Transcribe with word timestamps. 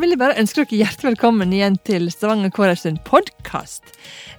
vil 0.00 0.14
jeg 0.14 0.20
bare 0.20 0.38
ønske 0.40 0.62
dere 0.62 0.78
hjertelig 0.80 1.10
velkommen 1.10 1.50
igjen 1.52 1.74
til 1.84 2.06
Stavanger 2.08 2.52
KrF 2.54 2.78
sin 2.80 2.96
podkast. 3.04 3.90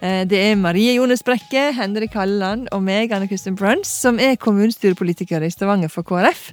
Det 0.01 0.37
er 0.39 0.55
Marie 0.57 0.95
Jones 0.95 1.21
Brekke, 1.25 1.67
Henrik 1.77 2.15
Halleland 2.17 2.69
og 2.73 2.81
meg, 2.81 3.11
Anne 3.13 3.27
Kristin 3.29 3.57
Bruns, 3.59 3.89
som 3.91 4.17
er 4.17 4.39
kommunestyrepolitikere 4.41 5.45
i 5.45 5.53
Stavanger 5.53 5.91
for 5.93 6.07
KrF. 6.07 6.47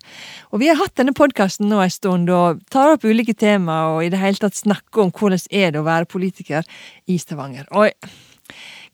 Og 0.52 0.60
vi 0.60 0.68
har 0.68 0.76
hatt 0.76 0.98
denne 1.00 1.14
podkasten 1.16 1.70
nå 1.70 1.78
en 1.80 1.92
stund 1.94 2.28
og 2.34 2.60
tar 2.74 2.96
opp 2.96 3.06
ulike 3.08 3.32
temaer 3.32 3.94
og 3.94 4.02
i 4.04 4.10
det 4.12 4.20
hele 4.20 4.42
tatt 4.42 4.58
snakker 4.58 5.06
om 5.06 5.12
hvordan 5.14 5.46
er 5.56 5.72
det 5.72 5.80
å 5.80 5.86
være 5.86 6.10
politiker 6.10 6.68
i 7.08 7.16
Stavanger. 7.22 7.70
Og 7.72 7.88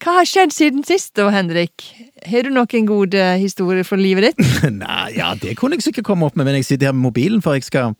hva 0.04 0.18
har 0.20 0.28
skjedd 0.30 0.54
siden 0.54 0.86
sist 0.86 1.16
da, 1.18 1.26
Henrik? 1.34 1.88
Har 2.28 2.46
du 2.46 2.52
noen 2.54 2.86
gode 2.86 3.24
historier 3.42 3.88
fra 3.88 3.98
livet 3.98 4.30
ditt? 4.30 4.46
Nei, 4.76 5.16
ja, 5.18 5.32
det 5.34 5.56
kunne 5.58 5.80
jeg 5.80 5.88
sikkert 5.88 6.12
komme 6.12 6.30
opp 6.30 6.38
med, 6.38 6.46
men 6.46 6.60
jeg 6.60 6.68
sitter 6.70 6.92
her 6.92 6.94
med 6.94 7.08
mobilen, 7.08 7.42
for 7.42 7.58
jeg 7.58 7.66
skal, 7.66 7.98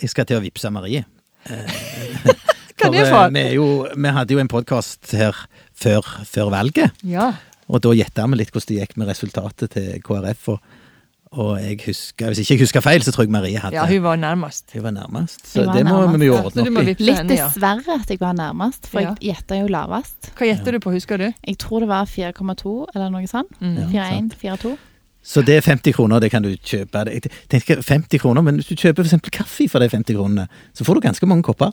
jeg 0.00 0.12
skal 0.12 0.28
til 0.28 0.42
å 0.42 0.44
vippse 0.44 0.74
Marie. 0.74 1.06
Hva 1.48 2.90
jeg 2.96 3.06
få? 3.06 3.14
for? 3.14 3.32
Vi, 3.36 3.46
jo, 3.56 3.68
vi 3.92 4.12
hadde 4.16 4.36
jo 4.36 4.42
en 4.42 4.50
podkast 4.50 5.12
her 5.16 5.36
før, 5.76 6.06
før, 6.28 6.50
valget, 6.52 6.96
ja. 7.06 7.32
og 7.68 7.82
da 7.84 7.94
gjetta 7.96 8.26
vi 8.28 8.40
litt 8.40 8.52
hvordan 8.52 8.68
det 8.72 8.78
gikk 8.82 9.00
med 9.00 9.10
resultatet 9.12 9.76
til 9.76 9.96
KrF. 10.04 10.54
og 10.56 10.78
og 11.30 11.60
jeg 11.62 11.76
husker, 11.84 12.26
hvis 12.26 12.40
ikke 12.42 12.56
jeg 12.56 12.60
husker 12.64 12.82
feil, 12.82 13.04
så 13.06 13.12
tror 13.14 13.22
jeg 13.22 13.30
Marie 13.30 13.58
hadde 13.62 13.76
Ja, 13.76 13.84
hun 13.86 14.02
var 14.02 14.16
nærmest. 14.18 14.72
Hun 14.74 14.82
var 14.82 14.90
nærmest, 14.90 15.46
Så 15.46 15.62
det 15.62 15.84
må 15.86 16.00
nærmest. 16.00 16.20
vi 16.20 16.26
jo 16.26 16.34
ordne 16.34 16.64
opp 16.64 16.80
i. 16.82 16.94
Litt 17.06 17.28
dessverre 17.28 17.98
at 18.00 18.10
jeg 18.10 18.18
var 18.18 18.34
nærmest, 18.34 18.88
for 18.90 18.98
ja. 18.98 19.12
jeg 19.14 19.36
gjetta 19.36 19.60
jo 19.60 19.68
lavest. 19.70 20.32
Hva 20.34 20.48
gjetter 20.48 20.74
du 20.74 20.80
på, 20.82 20.90
husker 20.90 21.22
du? 21.22 21.28
Jeg 21.30 21.58
tror 21.62 21.86
det 21.86 21.88
var 21.92 22.10
4,2 22.10 22.74
eller 22.96 23.12
noe 23.14 23.30
sånt. 23.30 23.54
Mm. 23.62 23.78
4,1, 23.94 24.34
4,2. 24.42 24.74
Så 25.22 25.42
det 25.44 25.58
er 25.58 25.66
50 25.66 25.92
kroner, 25.92 26.20
det 26.20 26.30
kan 26.32 26.42
du 26.42 26.54
kjøpe. 26.56 27.04
Jeg 27.12 27.28
tenker 27.52 27.82
50 27.82 28.18
kroner, 28.22 28.42
Men 28.42 28.54
hvis 28.54 28.70
du 28.70 28.74
kjøper 28.74 29.04
f.eks. 29.04 29.30
kaffe 29.32 29.68
for 29.68 29.78
de 29.78 29.88
50 29.88 30.16
kronene, 30.16 30.48
så 30.74 30.84
får 30.84 30.94
du 30.94 31.00
ganske 31.00 31.26
mange 31.26 31.42
kopper. 31.42 31.72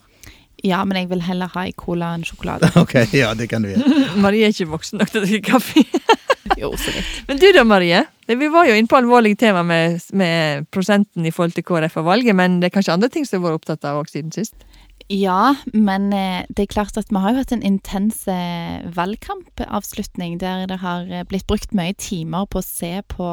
Ja, 0.65 0.83
men 0.85 0.97
jeg 0.97 1.09
vil 1.11 1.21
heller 1.21 1.51
ha 1.53 1.67
i 1.69 1.73
cola 1.77 2.15
enn 2.17 2.25
sjokolade. 2.25 2.71
ok, 2.81 2.95
ja, 3.13 3.33
det 3.37 3.49
kan 3.51 3.63
du 3.63 3.71
gjøre. 3.71 3.97
Marie 4.23 4.47
er 4.47 4.55
ikke 4.55 4.71
voksen 4.73 5.01
nok 5.01 5.13
til 5.13 5.21
å 5.21 5.27
drikke 5.27 5.51
kaffe. 5.53 5.83
jo, 6.61 6.71
så 6.79 6.93
litt. 6.95 7.11
Men 7.29 7.41
du 7.41 7.47
da, 7.53 7.63
Marie. 7.67 8.03
Vi 8.27 8.49
var 8.51 8.67
jo 8.67 8.75
inne 8.75 8.89
på 8.91 8.97
alvorlige 8.97 9.39
tema 9.45 9.61
med, 9.63 10.01
med, 10.17 10.65
prosenten 10.73 11.25
i 11.25 11.31
forhold 11.31 11.55
til 11.55 11.63
KrF 11.63 12.01
og 12.01 12.09
valget, 12.09 12.35
men 12.35 12.57
det 12.59 12.67
er 12.67 12.73
kanskje 12.75 12.97
andre 12.97 13.11
ting 13.13 13.23
som 13.27 13.39
har 13.39 13.53
vært 13.53 13.61
opptatt 13.61 13.87
av 13.87 14.01
også 14.01 14.17
siden 14.17 14.33
sist? 14.35 14.66
Ja, 15.07 15.55
men 15.71 16.11
eh, 16.11 16.43
det 16.51 16.65
er 16.65 16.73
klart 16.73 16.97
at 16.99 17.07
vi 17.07 17.19
har 17.23 17.31
jo 17.31 17.39
hatt 17.39 17.53
en 17.55 17.63
intens 17.63 18.25
eh, 18.27 18.83
valgkampavslutning 18.91 20.35
der 20.41 20.65
det 20.67 20.81
har 20.81 21.07
eh, 21.07 21.23
blitt 21.23 21.47
brukt 21.47 21.71
mye 21.71 21.95
timer 21.95 22.43
på 22.51 22.59
å 22.59 22.65
se 22.65 22.91
på 23.07 23.29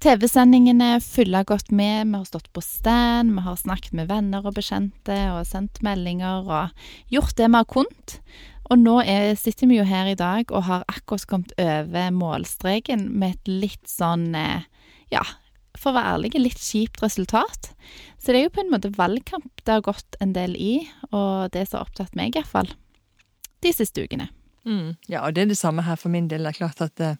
TV-sendingene, 0.00 1.00
følge 1.02 1.42
godt 1.50 1.74
med. 1.74 2.06
Vi 2.06 2.20
har 2.20 2.28
stått 2.28 2.46
på 2.54 2.62
stand, 2.62 3.34
vi 3.34 3.42
har 3.48 3.58
snakket 3.58 3.98
med 3.98 4.12
venner 4.12 4.46
og 4.46 4.54
bekjente 4.60 5.18
og 5.34 5.42
sendt 5.50 5.82
meldinger 5.82 6.46
og 6.46 6.86
gjort 7.10 7.34
det 7.40 7.50
vi 7.50 7.58
har 7.58 7.68
kunnet. 7.74 8.20
Og 8.70 8.78
nå 8.78 9.00
er, 9.02 9.34
sitter 9.34 9.66
vi 9.66 9.80
jo 9.80 9.90
her 9.90 10.06
i 10.12 10.16
dag 10.16 10.54
og 10.54 10.68
har 10.70 10.86
akkurat 10.86 11.26
kommet 11.26 11.56
over 11.58 12.14
målstreken 12.14 13.08
med 13.10 13.34
et 13.34 13.50
litt 13.66 13.90
sånn, 13.90 14.30
ja, 15.10 15.26
for 15.80 15.92
å 15.92 15.96
være 15.96 16.16
ærlig, 16.16 16.34
litt 16.36 16.60
kjipt 16.60 17.00
resultat. 17.04 17.72
Så 18.20 18.32
det 18.32 18.40
er 18.42 18.46
jo 18.48 18.54
på 18.58 18.64
en 18.64 18.72
måte 18.74 18.92
valgkamp 18.96 19.64
det 19.64 19.78
har 19.78 19.86
gått 19.86 20.18
en 20.20 20.34
del 20.36 20.56
i, 20.60 20.74
og 21.10 21.50
det 21.54 21.66
som 21.68 21.80
har 21.80 21.88
opptatt 21.88 22.16
meg 22.18 22.36
iallfall 22.36 22.68
de 23.64 23.72
siste 23.76 24.04
ukene. 24.04 24.28
Mm, 24.68 24.96
ja, 25.08 25.22
og 25.24 25.34
det 25.34 25.44
er 25.44 25.52
det 25.52 25.60
samme 25.60 25.84
her 25.86 25.96
for 26.00 26.12
min 26.12 26.28
del. 26.28 26.44
Det 26.44 26.52
er 26.52 26.60
klart 26.60 26.82
at 26.84 27.00
uh, 27.04 27.16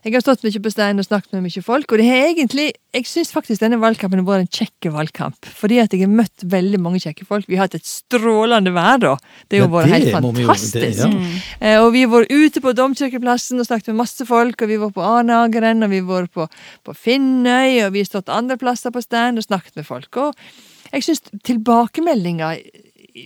jeg 0.00 0.14
har 0.14 0.22
stått 0.24 0.44
mye 0.46 0.60
på 0.64 0.70
stein 0.72 1.00
og 1.00 1.04
snakket 1.04 1.34
med 1.36 1.44
mye 1.44 1.62
folk, 1.64 1.92
og 1.92 2.00
det 2.00 2.06
har 2.08 2.30
egentlig 2.30 2.70
Jeg 2.90 3.06
syns 3.06 3.28
faktisk 3.30 3.60
denne 3.62 3.78
valgkampen 3.78 4.18
har 4.18 4.26
vært 4.26 4.46
en 4.48 4.50
kjekk 4.50 4.88
valgkamp, 4.90 5.46
fordi 5.46 5.76
at 5.78 5.92
jeg 5.94 6.02
har 6.02 6.10
møtt 6.10 6.42
veldig 6.42 6.80
mange 6.82 6.98
kjekke 6.98 7.22
folk. 7.28 7.46
Vi 7.46 7.54
har 7.54 7.68
hatt 7.68 7.76
et 7.78 7.86
strålende 7.86 8.72
vær, 8.74 8.98
da. 8.98 9.12
Det 9.46 9.60
har 9.60 9.68
jo 9.68 9.74
vært 9.76 9.92
helt 9.92 10.10
fantastisk. 10.16 10.74
Det, 10.74 10.90
ja. 10.98 11.06
mm. 11.06 11.36
eh, 11.60 11.76
og 11.84 11.92
vi 11.94 12.02
har 12.02 12.10
vært 12.10 12.34
ute 12.34 12.64
på 12.64 12.74
Domkirkeplassen 12.74 13.62
og 13.62 13.68
snakket 13.68 13.92
med 13.92 14.00
masse 14.02 14.26
folk, 14.26 14.58
og 14.58 14.72
vi 14.72 14.80
var 14.82 14.90
på 14.96 15.06
Arnageren, 15.06 15.86
og 15.86 15.94
vi 15.94 16.02
har 16.02 16.10
vært 16.10 16.34
på, 16.34 16.48
på 16.88 16.96
Finnøy, 16.98 17.78
og 17.84 17.94
vi 17.94 18.02
har 18.02 18.10
stått 18.10 18.34
andre 18.34 18.58
plasser 18.58 18.90
på 18.90 19.04
stein 19.06 19.38
og 19.38 19.46
snakket 19.46 19.78
med 19.78 19.86
folk. 19.86 20.10
Og 20.18 20.90
jeg 20.90 21.06
syns 21.06 21.22
tilbakemeldinger 21.46 22.64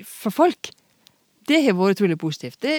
fra 0.04 0.34
folk 0.44 0.74
det 1.48 1.60
har 1.64 1.76
vært 1.78 1.98
utrolig 1.98 2.16
positivt. 2.20 2.60
Det, 2.64 2.72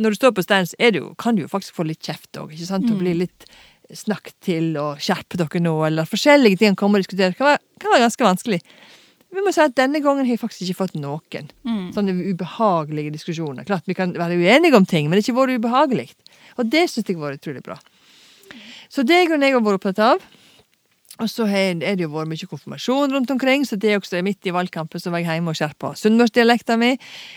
når 0.00 0.14
du 0.14 0.20
står 0.20 0.34
på 0.36 0.44
stand, 0.44 0.70
så 0.70 0.90
jo, 0.94 1.12
kan 1.20 1.36
du 1.36 1.44
jo 1.44 1.52
faktisk 1.52 1.76
få 1.76 1.86
litt 1.88 2.02
kjeft 2.04 2.40
òg. 2.40 2.54
Mm. 2.54 2.90
Og 2.90 2.98
bli 3.00 3.14
litt 3.24 3.46
snakket 3.94 4.36
til 4.44 4.74
og 4.80 5.00
skjerpe 5.02 5.38
dere 5.40 5.62
nå, 5.62 5.74
eller 5.86 6.08
forskjellige 6.08 6.62
ting 6.62 6.76
kommer 6.78 7.00
og 7.00 7.06
diskuterer. 7.06 7.36
Kan 7.38 7.52
være, 7.52 7.62
kan 7.82 7.94
være 7.94 8.06
ganske 8.06 8.28
vanskelig. 8.28 8.60
Vi 9.34 9.42
må 9.42 9.50
si 9.50 9.62
at 9.64 9.74
Denne 9.74 9.98
gangen 10.02 10.22
har 10.22 10.30
jeg 10.36 10.40
faktisk 10.40 10.68
ikke 10.68 10.84
fått 10.84 10.94
noen 10.94 11.48
mm. 11.66 11.88
sånne 11.96 12.14
ubehagelige 12.22 13.14
diskusjoner. 13.16 13.66
Klart 13.66 13.88
Vi 13.90 13.96
kan 13.98 14.14
være 14.14 14.38
uenige 14.38 14.78
om 14.78 14.86
ting, 14.86 15.08
men 15.08 15.18
det 15.18 15.24
har 15.24 15.32
ikke 15.32 15.40
vært 15.40 15.58
ubehagelig. 15.58 16.08
Og 16.58 16.70
det 16.70 16.86
syns 16.86 17.08
jeg 17.08 17.18
har 17.18 17.26
vært 17.26 17.42
utrolig 17.42 17.64
bra. 17.66 17.78
Så 18.92 19.02
det 19.02 19.16
er 19.16 19.26
jeg 19.26 19.56
har 19.56 19.64
vært 19.64 19.80
opptatt 19.80 20.02
av. 20.06 20.26
Og 21.22 21.28
så 21.30 21.44
er 21.46 21.76
det 21.78 22.02
jo 22.02 22.08
vært 22.10 22.26
mye 22.26 22.46
konfirmasjon 22.50 23.12
rundt 23.14 23.30
omkring, 23.30 23.62
så 23.62 23.76
det 23.78 23.92
er 23.92 24.00
også 24.00 24.18
midt 24.26 24.48
i 24.48 24.52
valgkampen 24.54 24.98
så 24.98 25.12
var 25.14 25.22
jeg 25.22 25.36
hjemme 25.36 25.52
og 25.52 25.58
skjerpa 25.58 25.92
sunnmørsdialekta 26.00 26.74
mi. 26.80 26.88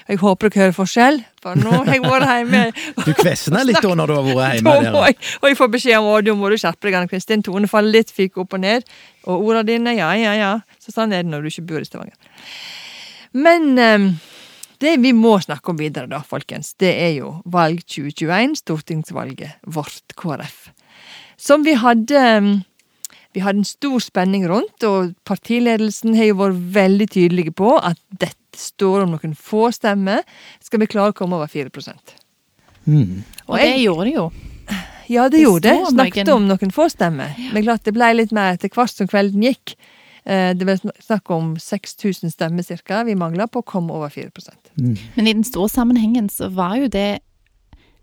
Jeg 0.07 0.17
håper 0.23 0.49
dere 0.49 0.63
hører 0.63 0.73
forskjell, 0.73 1.19
for 1.43 1.59
nå 1.61 1.73
har 1.75 1.91
jeg 1.93 2.01
vært 2.01 2.25
hjemme. 2.31 2.61
du 3.05 3.11
kvesner 3.19 3.67
litt 3.67 3.77
da 3.83 3.91
når 3.93 4.09
du 4.09 4.15
har 4.15 4.25
vært 4.31 4.57
hjemme? 4.57 4.73
Der. 4.87 4.97
Jeg, 4.97 5.19
og 5.41 5.45
jeg 5.51 5.59
får 5.59 5.69
beskjed 5.75 5.99
om 5.99 6.09
at 6.15 6.31
må 6.39 6.49
du 6.49 6.57
skjerpe 6.57 6.89
deg, 6.89 6.97
Anne 6.97 7.11
Kristin. 7.11 7.43
Tonefallet 7.45 7.99
ditt 7.99 8.15
fikk 8.15 8.39
opp 8.41 8.57
og 8.57 8.63
ned. 8.63 8.87
Og 9.27 9.45
ordene 9.51 9.67
dine, 9.69 9.93
ja, 9.99 10.09
ja, 10.17 10.33
ja. 10.39 10.53
Så 10.81 10.95
sånn 10.95 11.13
er 11.13 11.21
det 11.21 11.29
når 11.29 11.45
du 11.45 11.51
ikke 11.51 11.67
bor 11.69 11.83
i 11.83 11.85
Stavanger. 11.85 12.17
Men 13.37 13.75
um, 13.77 14.07
det 14.81 14.95
vi 15.03 15.11
må 15.13 15.35
snakke 15.43 15.69
om 15.69 15.77
videre, 15.77 16.09
da, 16.09 16.23
folkens, 16.25 16.73
det 16.81 16.95
er 16.95 17.13
jo 17.19 17.35
valg 17.45 17.85
2021, 17.85 18.57
stortingsvalget 18.63 19.69
vårt, 19.69 20.17
KrF. 20.17 20.71
Som 21.37 21.61
vi 21.67 21.77
hadde 21.77 22.25
um, 22.41 22.49
vi 23.35 23.43
hadde 23.43 23.61
en 23.61 23.67
stor 23.67 23.99
spenning 24.03 24.47
rundt, 24.49 24.83
og 24.87 25.13
partiledelsen 25.27 26.15
har 26.17 26.31
jo 26.31 26.39
vært 26.41 26.61
veldig 26.77 27.07
tydelige 27.13 27.53
på 27.57 27.75
at 27.77 27.99
dette 28.09 28.35
står 28.57 29.05
om 29.05 29.15
noen 29.15 29.35
få 29.37 29.67
stemmer. 29.75 30.23
Skal 30.63 30.81
vi 30.81 30.89
klare 30.89 31.13
å 31.13 31.17
komme 31.17 31.37
over 31.37 31.49
4 31.51 31.69
mm. 32.85 33.11
Og 33.47 33.59
det 33.59 33.73
gjorde 33.83 34.07
de 34.07 34.15
jo. 34.15 34.29
Ja, 35.07 35.27
det, 35.29 35.37
det 35.37 35.43
gjorde 35.43 35.69
det. 35.69 35.91
Snakket 35.93 36.31
om 36.33 36.47
noen 36.49 36.73
få 36.73 36.89
stemmer. 36.91 37.37
Men 37.53 37.63
klart 37.63 37.85
det 37.87 37.93
ble 37.95 38.09
litt 38.17 38.33
mer 38.35 38.57
etter 38.57 38.71
hvert 38.73 38.91
som 38.91 39.07
kvelden 39.07 39.45
gikk. 39.45 39.77
Eh, 40.27 40.51
det 40.57 40.67
ble 40.67 40.75
snakk 40.81 41.31
om 41.31 41.53
6000 41.61 42.33
stemmer 42.33 42.65
cirka 42.67 43.05
vi 43.07 43.15
mangla 43.15 43.47
på 43.47 43.61
å 43.63 43.67
komme 43.67 43.95
over 43.95 44.11
4 44.11 44.31
mm. 44.75 44.95
Men 45.15 45.27
i 45.27 45.33
den 45.33 45.45
store 45.47 45.71
sammenhengen 45.71 46.27
så 46.33 46.49
var 46.51 46.75
jo 46.81 46.89
det 46.91 47.21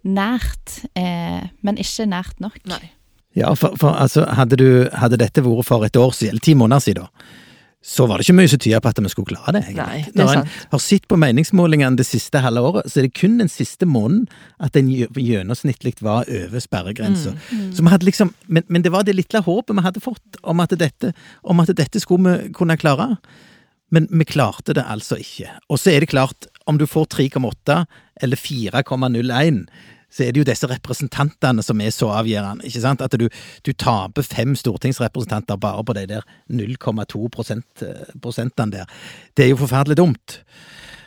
nært, 0.04 0.84
eh, 0.96 1.44
men 1.60 1.80
ikke 1.80 2.08
nært 2.08 2.40
nok. 2.40 2.56
Nei. 2.68 2.92
Ja, 3.34 3.54
for, 3.58 3.74
for 3.80 3.96
altså, 3.98 4.26
hadde, 4.30 4.58
du, 4.60 4.68
hadde, 4.94 5.18
dette 5.18 5.42
vært 5.42 5.66
for 5.66 5.86
et 5.86 5.96
år 5.98 6.14
siden, 6.14 6.34
eller 6.34 6.44
ti 6.44 6.54
måneder 6.58 6.84
siden, 6.84 7.08
så 7.84 8.06
var 8.08 8.16
det 8.16 8.24
ikke 8.24 8.36
mye 8.38 8.48
som 8.48 8.60
tyder 8.64 8.80
på 8.80 8.90
at 8.94 9.00
vi 9.02 9.10
skulle 9.12 9.28
klare 9.34 9.52
det. 9.58 9.60
egentlig. 9.68 9.84
Nei, 9.84 10.04
det 10.06 10.22
er 10.22 10.24
Når 10.24 10.38
en 10.38 10.52
har 10.72 10.80
sett 10.80 11.08
på 11.10 11.18
meningsmålingene 11.20 12.00
det 12.00 12.06
siste 12.08 12.40
halve 12.40 12.62
året, 12.64 12.88
så 12.88 13.00
er 13.00 13.08
det 13.08 13.18
kun 13.18 13.36
den 13.42 13.50
siste 13.52 13.84
måneden 13.84 14.24
at 14.56 14.78
en 14.80 14.88
gjennomsnittlig 14.88 15.98
var 16.00 16.24
over 16.24 16.64
sperregrensa. 16.64 17.34
Mm, 17.50 17.74
mm. 17.76 17.98
liksom, 18.08 18.32
men, 18.46 18.64
men, 18.68 18.82
det 18.86 18.92
var 18.94 19.04
det 19.04 19.18
lille 19.18 19.42
håpet 19.44 19.76
vi 19.76 19.84
hadde 19.84 20.00
fått 20.00 20.40
om 20.42 20.64
at 20.64 20.72
dette, 20.80 21.12
om 21.42 21.60
at 21.60 21.74
dette 21.76 22.00
skulle 22.00 22.38
vi 22.38 22.54
kunne 22.56 22.78
klare. 22.80 23.18
Men 23.92 24.08
vi 24.10 24.24
klarte 24.24 24.72
det 24.72 24.86
altså 24.88 25.20
ikke. 25.20 25.52
Og 25.68 25.78
så 25.78 25.92
er 25.92 26.00
det 26.00 26.08
klart, 26.14 26.48
om 26.64 26.80
du 26.80 26.86
får 26.88 27.10
3,8 27.18 27.84
eller 28.24 28.40
4,01 28.40 29.66
så 30.14 30.22
er 30.24 30.34
det 30.34 30.44
jo 30.44 30.46
disse 30.46 30.68
representantene 30.70 31.62
som 31.66 31.80
er 31.82 31.90
så 31.94 32.12
avgjørende. 32.14 32.66
ikke 32.68 32.82
sant? 32.84 33.02
At 33.02 33.16
du, 33.18 33.26
du 33.66 33.72
taper 33.72 34.22
fem 34.22 34.54
stortingsrepresentanter 34.58 35.58
bare 35.58 35.84
på 35.84 35.96
de 35.98 36.06
der 36.12 36.28
0,2 36.46 37.24
eh, 37.26 38.14
prosentene 38.22 38.70
der. 38.78 38.86
Det 39.34 39.46
er 39.46 39.52
jo 39.54 39.62
forferdelig 39.64 39.98
dumt. 39.98 40.38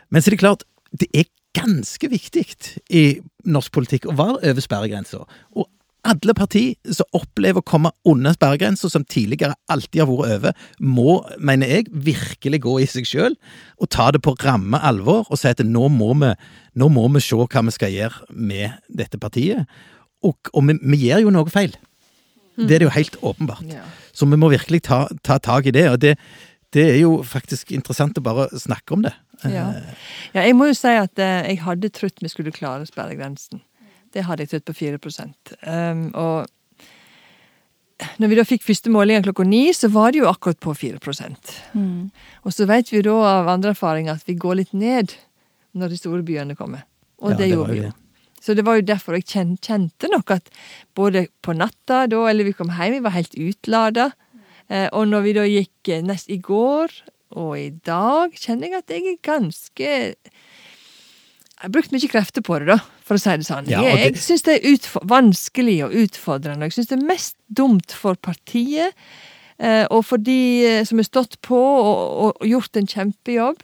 Men 0.10 0.22
så 0.22 0.30
er 0.30 0.36
det 0.36 0.44
klart, 0.44 0.68
det 0.92 1.08
er 1.14 1.32
ganske 1.58 2.10
viktig 2.12 2.46
i 2.94 3.06
norsk 3.48 3.72
politikk 3.74 4.10
å 4.12 4.18
være 4.18 4.52
over 4.52 4.64
sperregrensa. 4.64 5.24
Og 5.56 5.70
alle 6.08 6.34
partier 6.38 6.94
som 6.96 7.08
opplever 7.18 7.62
å 7.62 7.68
komme 7.68 7.92
under 8.08 8.36
sperregrensa, 8.36 8.90
som 8.92 9.06
tidligere 9.08 9.58
alltid 9.72 10.04
har 10.04 10.10
vært 10.10 10.38
over, 10.38 10.64
må, 10.80 11.18
mener 11.40 11.72
jeg, 11.72 11.90
virkelig 11.92 12.62
gå 12.64 12.78
i 12.84 12.88
seg 12.90 13.08
sjøl 13.10 13.38
og 13.78 13.92
ta 13.94 14.10
det 14.16 14.24
på 14.26 14.36
ramme 14.44 14.80
alvor 14.80 15.28
og 15.28 15.40
si 15.40 15.52
at 15.52 15.64
nå 15.66 15.90
må 15.94 16.14
vi, 16.22 16.32
nå 16.80 16.90
må 16.94 17.08
vi 17.16 17.24
se 17.24 17.38
hva 17.38 17.66
vi 17.68 17.76
skal 17.76 17.94
gjøre 17.94 18.28
med 18.34 18.80
dette 18.88 19.20
partiet. 19.22 19.68
Og, 20.26 20.38
og 20.54 20.68
vi, 20.70 20.78
vi, 20.82 21.04
gjør 21.08 21.28
jo 21.28 21.36
noe 21.36 21.54
feil. 21.54 21.76
Det 22.58 22.74
er 22.74 22.82
det 22.82 22.88
jo 22.88 22.96
helt 22.96 23.18
åpenbart. 23.22 23.76
Så 24.18 24.26
vi 24.26 24.40
må 24.40 24.50
virkelig 24.50 24.82
ta, 24.88 25.06
ta 25.22 25.38
tak 25.38 25.68
i 25.70 25.76
det. 25.76 25.90
og 25.92 26.02
det, 26.02 26.16
det 26.74 26.88
er 26.96 27.00
jo 27.04 27.20
faktisk 27.24 27.72
interessant 27.76 28.18
å 28.18 28.26
bare 28.26 28.50
snakke 28.58 28.98
om 28.98 29.06
det. 29.06 29.14
Ja. 29.46 29.70
ja 30.34 30.46
jeg 30.48 30.56
må 30.58 30.72
jo 30.72 30.76
si 30.78 30.90
at 30.98 31.22
eh, 31.22 31.52
jeg 31.52 31.62
hadde 31.62 31.94
trodd 31.94 32.24
vi 32.24 32.32
skulle 32.32 32.54
klare 32.56 32.88
sperregrensen. 32.90 33.62
Det 34.18 34.26
hadde 34.26 34.46
jeg 34.46 34.56
trodd 34.56 34.66
på 34.66 34.78
4 34.80 34.98
um, 35.70 36.08
Og 36.18 36.48
når 38.22 38.30
vi 38.30 38.38
da 38.38 38.46
fikk 38.46 38.66
første 38.66 38.92
målinger 38.94 39.26
klokka 39.26 39.46
ni, 39.46 39.68
så 39.74 39.90
var 39.94 40.14
det 40.14 40.24
jo 40.24 40.30
akkurat 40.30 40.60
på 40.62 40.74
4 40.74 41.00
Mm. 41.74 42.10
Og 42.44 42.54
så 42.54 42.66
vet 42.66 42.92
vi 42.92 43.02
da 43.06 43.14
av 43.14 43.48
andre 43.48 43.74
erfaringer 43.76 44.18
at 44.18 44.28
vi 44.28 44.34
går 44.34 44.56
litt 44.62 44.74
ned 44.74 45.14
når 45.74 45.90
de 45.90 45.98
store 45.98 46.24
byene 46.24 46.56
kommer. 46.56 46.86
Og 47.22 47.32
Ja, 47.32 47.38
det, 47.38 47.44
det 47.46 47.54
gjorde 47.54 47.74
vi 47.74 47.82
jo. 47.86 47.92
Så 48.42 48.54
det 48.54 48.66
var 48.66 48.78
jo 48.78 48.86
derfor 48.86 49.18
jeg 49.18 49.26
kjente 49.60 50.10
nok 50.12 50.32
at 50.32 50.50
både 50.96 51.28
på 51.42 51.56
natta 51.58 52.06
da, 52.08 52.22
eller 52.30 52.46
vi 52.46 52.54
kom 52.54 52.70
hjem, 52.70 53.00
vi 53.00 53.06
var 53.06 53.16
helt 53.18 53.34
utlada. 53.34 54.12
Eh, 54.70 54.88
og 54.94 55.08
når 55.10 55.26
vi 55.26 55.34
da 55.38 55.46
gikk 55.50 55.90
eh, 55.90 56.04
nest 56.06 56.30
i 56.30 56.38
går 56.38 56.94
og 57.38 57.58
i 57.60 57.72
dag, 57.86 58.36
kjenner 58.38 58.70
jeg 58.70 58.84
at 58.84 58.94
jeg 58.94 59.08
er 59.08 59.18
ganske 59.26 59.88
Jeg 59.88 61.64
har 61.64 61.74
brukt 61.74 61.92
mye 61.92 62.12
krefter 62.12 62.46
på 62.46 62.60
det, 62.62 62.78
da, 62.78 62.80
for 63.08 63.16
å 63.18 63.22
si 63.24 63.36
det 63.40 63.48
sånn. 63.48 63.70
Ja, 63.72 63.82
det- 63.82 64.04
jeg 64.04 64.20
syns 64.24 64.44
det 64.44 64.58
er 64.60 65.08
vanskelig 65.08 65.78
og 65.86 65.96
utfordrende. 66.04 66.68
Jeg 66.68 66.76
syns 66.78 66.92
det 66.92 67.00
er 67.00 67.08
mest 67.08 67.36
dumt 67.50 67.96
for 67.96 68.16
partiet 68.16 68.94
eh, 69.60 69.86
og 69.90 70.04
for 70.06 70.18
de 70.22 70.66
eh, 70.68 70.84
som 70.86 71.00
har 71.00 71.08
stått 71.08 71.40
på 71.42 71.58
og, 71.58 72.36
og 72.42 72.48
gjort 72.48 72.76
en 72.78 72.88
kjempejobb. 72.92 73.64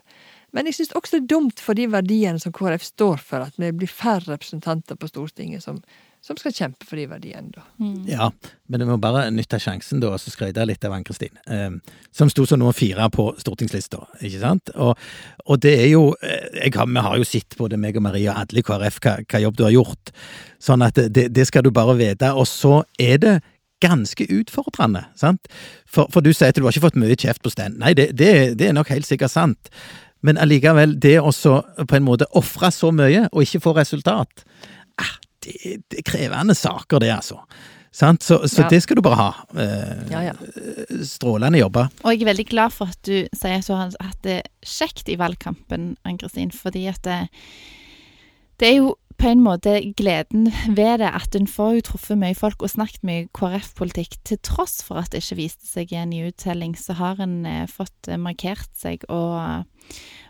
Men 0.54 0.68
jeg 0.70 0.76
syns 0.78 0.94
også 0.94 1.18
det 1.18 1.22
er 1.24 1.32
dumt 1.36 1.60
for 1.60 1.74
de 1.78 1.88
verdiene 1.90 2.40
som 2.42 2.54
KrF 2.54 2.84
står 2.86 3.18
for, 3.26 3.42
at 3.42 3.54
vi 3.58 3.72
blir 3.74 3.90
færre 3.90 4.36
representanter 4.36 4.96
på 4.96 5.10
Stortinget 5.10 5.64
som, 5.66 5.80
som 6.24 6.38
skal 6.40 6.54
kjempe 6.56 6.88
for 6.88 7.00
de 7.00 7.06
verdiene. 7.12 7.52
da. 7.52 7.64
Ja, 8.08 8.30
men 8.72 8.80
du 8.80 8.88
må 8.88 8.96
bare 9.02 9.26
nytte 9.34 9.60
sjansen 9.60 10.00
da, 10.00 10.14
og 10.16 10.22
så 10.24 10.32
skryte 10.32 10.64
litt 10.66 10.86
av 10.88 10.96
Ann-Kristin, 10.96 11.36
eh, 11.52 11.76
som 12.16 12.32
sto 12.32 12.46
som 12.48 12.62
nummer 12.62 12.76
fire 12.76 13.10
på 13.12 13.28
stortingslista, 13.42 14.00
ikke 14.22 14.40
sant? 14.40 14.72
Og, 14.80 14.96
og 15.44 15.64
det 15.64 15.74
er 15.82 15.90
jo 15.92 16.06
eh, 16.24 16.62
jeg 16.64 16.78
har, 16.78 16.88
Vi 16.88 17.04
har 17.08 17.18
jo 17.20 17.28
sett 17.28 17.58
både 17.60 17.80
meg 17.80 18.00
og 18.00 18.06
Marie 18.08 18.30
og 18.32 18.40
alle 18.40 18.64
i 18.64 18.64
KrF 18.64 19.02
hva, 19.04 19.18
hva 19.28 19.42
jobb 19.44 19.58
du 19.60 19.66
har 19.68 19.76
gjort, 19.76 20.14
sånn 20.64 20.86
at 20.86 21.02
det, 21.12 21.28
det 21.36 21.48
skal 21.50 21.66
du 21.68 21.74
bare 21.76 21.98
vite. 22.00 22.32
Og 22.32 22.48
så 22.48 22.84
er 23.00 23.20
det 23.20 23.36
ganske 23.84 24.24
utfordrende, 24.32 25.04
sant? 25.20 25.52
For, 25.84 26.08
for 26.14 26.24
du 26.24 26.32
sier 26.32 26.54
at 26.54 26.56
du 26.56 26.64
har 26.64 26.72
ikke 26.72 26.88
fått 26.88 27.02
mye 27.04 27.20
kjeft 27.20 27.44
på 27.44 27.52
stand. 27.52 27.82
Nei, 27.84 27.92
det, 28.00 28.14
det, 28.16 28.32
det 28.60 28.70
er 28.70 28.78
nok 28.78 28.94
helt 28.94 29.10
sikkert 29.10 29.34
sant. 29.34 29.74
Men 30.24 30.40
allikevel, 30.40 30.96
det 31.04 31.18
å 31.20 31.34
så 31.36 31.60
på 31.84 32.00
en 32.00 32.08
måte 32.08 32.30
ofre 32.40 32.72
så 32.72 32.94
mye 32.96 33.28
og 33.34 33.44
ikke 33.44 33.60
få 33.66 33.76
resultat, 33.76 34.46
ah, 35.04 35.18
det, 35.44 36.00
er 36.00 36.06
krevende 36.08 36.56
saker, 36.58 37.00
det, 37.04 37.12
altså. 37.14 37.42
Sant? 37.94 38.24
Så, 38.26 38.40
så 38.50 38.64
Ja. 38.64 38.70
det 38.72 38.80
skal 38.82 38.98
du 38.98 39.04
bare 39.06 39.20
ha. 39.20 39.30
Eh, 39.54 40.10
Ja, 40.10 40.22
ja. 40.32 40.34
Strålende 41.06 41.60
jobba. 41.60 41.88
Og 42.04 42.12
jeg 42.16 42.24
er 42.24 42.32
veldig 42.32 42.48
glad 42.50 42.74
for 42.74 42.90
at 42.90 42.98
du 43.06 43.28
sier 43.38 43.60
at 43.60 43.68
du 43.70 43.74
har 43.78 43.92
hatt 44.02 44.22
det 44.26 44.40
kjekt 44.66 45.10
i 45.14 45.18
valgkampen, 45.22 45.96
Ann-Kristin, 46.04 46.50
fordi 46.52 46.88
at 46.90 47.04
det, 47.06 47.20
det 48.60 48.72
er 48.72 48.78
jo 48.80 48.96
på 49.22 49.30
en 49.30 49.44
måte 49.46 49.76
gleden 49.96 50.48
ved 50.74 50.98
det 51.04 51.12
at 51.14 51.36
en 51.38 51.46
får 51.48 51.76
jo 51.78 51.84
truffet 51.92 52.18
mye 52.18 52.34
folk 52.36 52.64
og 52.66 52.72
snakket 52.74 53.04
mye 53.06 53.28
KrF-politikk. 53.38 54.18
Til 54.26 54.40
tross 54.42 54.82
for 54.84 54.98
at 55.04 55.12
det 55.14 55.22
ikke 55.22 55.38
viste 55.44 55.70
seg 55.70 55.94
i 55.94 56.00
en 56.02 56.10
ny 56.10 56.24
uttelling, 56.32 56.74
så 56.76 56.98
har 56.98 57.22
en 57.22 57.46
eh, 57.46 57.68
fått 57.70 58.10
eh, 58.10 58.18
markert 58.18 58.74
seg 58.74 59.06
og 59.14 59.68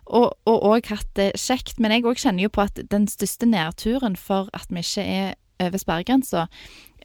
og 0.06 0.36
òg 0.50 0.90
hatt 0.92 1.10
det 1.18 1.32
kjekt. 1.40 1.80
Men 1.80 1.96
jeg 1.96 2.06
òg 2.08 2.20
kjenner 2.20 2.48
jo 2.48 2.54
på 2.54 2.66
at 2.66 2.80
den 2.92 3.08
største 3.12 3.48
nedturen 3.50 4.18
for 4.20 4.52
at 4.54 4.70
vi 4.70 4.84
ikke 4.84 5.04
er 5.08 5.34
over 5.64 5.80
sperregrensa, 5.80 6.48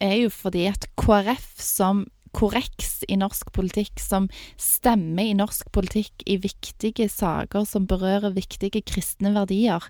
er 0.00 0.14
jo 0.22 0.30
fordi 0.32 0.66
at 0.70 0.86
KrF 0.98 1.58
som 1.62 2.06
korreks 2.36 3.02
i 3.08 3.16
norsk 3.18 3.50
politikk, 3.56 4.00
som 4.02 4.28
stemmer 4.60 5.30
i 5.30 5.36
norsk 5.36 5.70
politikk 5.74 6.24
i 6.28 6.36
viktige 6.42 7.08
saker 7.10 7.64
som 7.68 7.86
berører 7.88 8.36
viktige 8.36 8.82
kristne 8.86 9.32
verdier, 9.36 9.84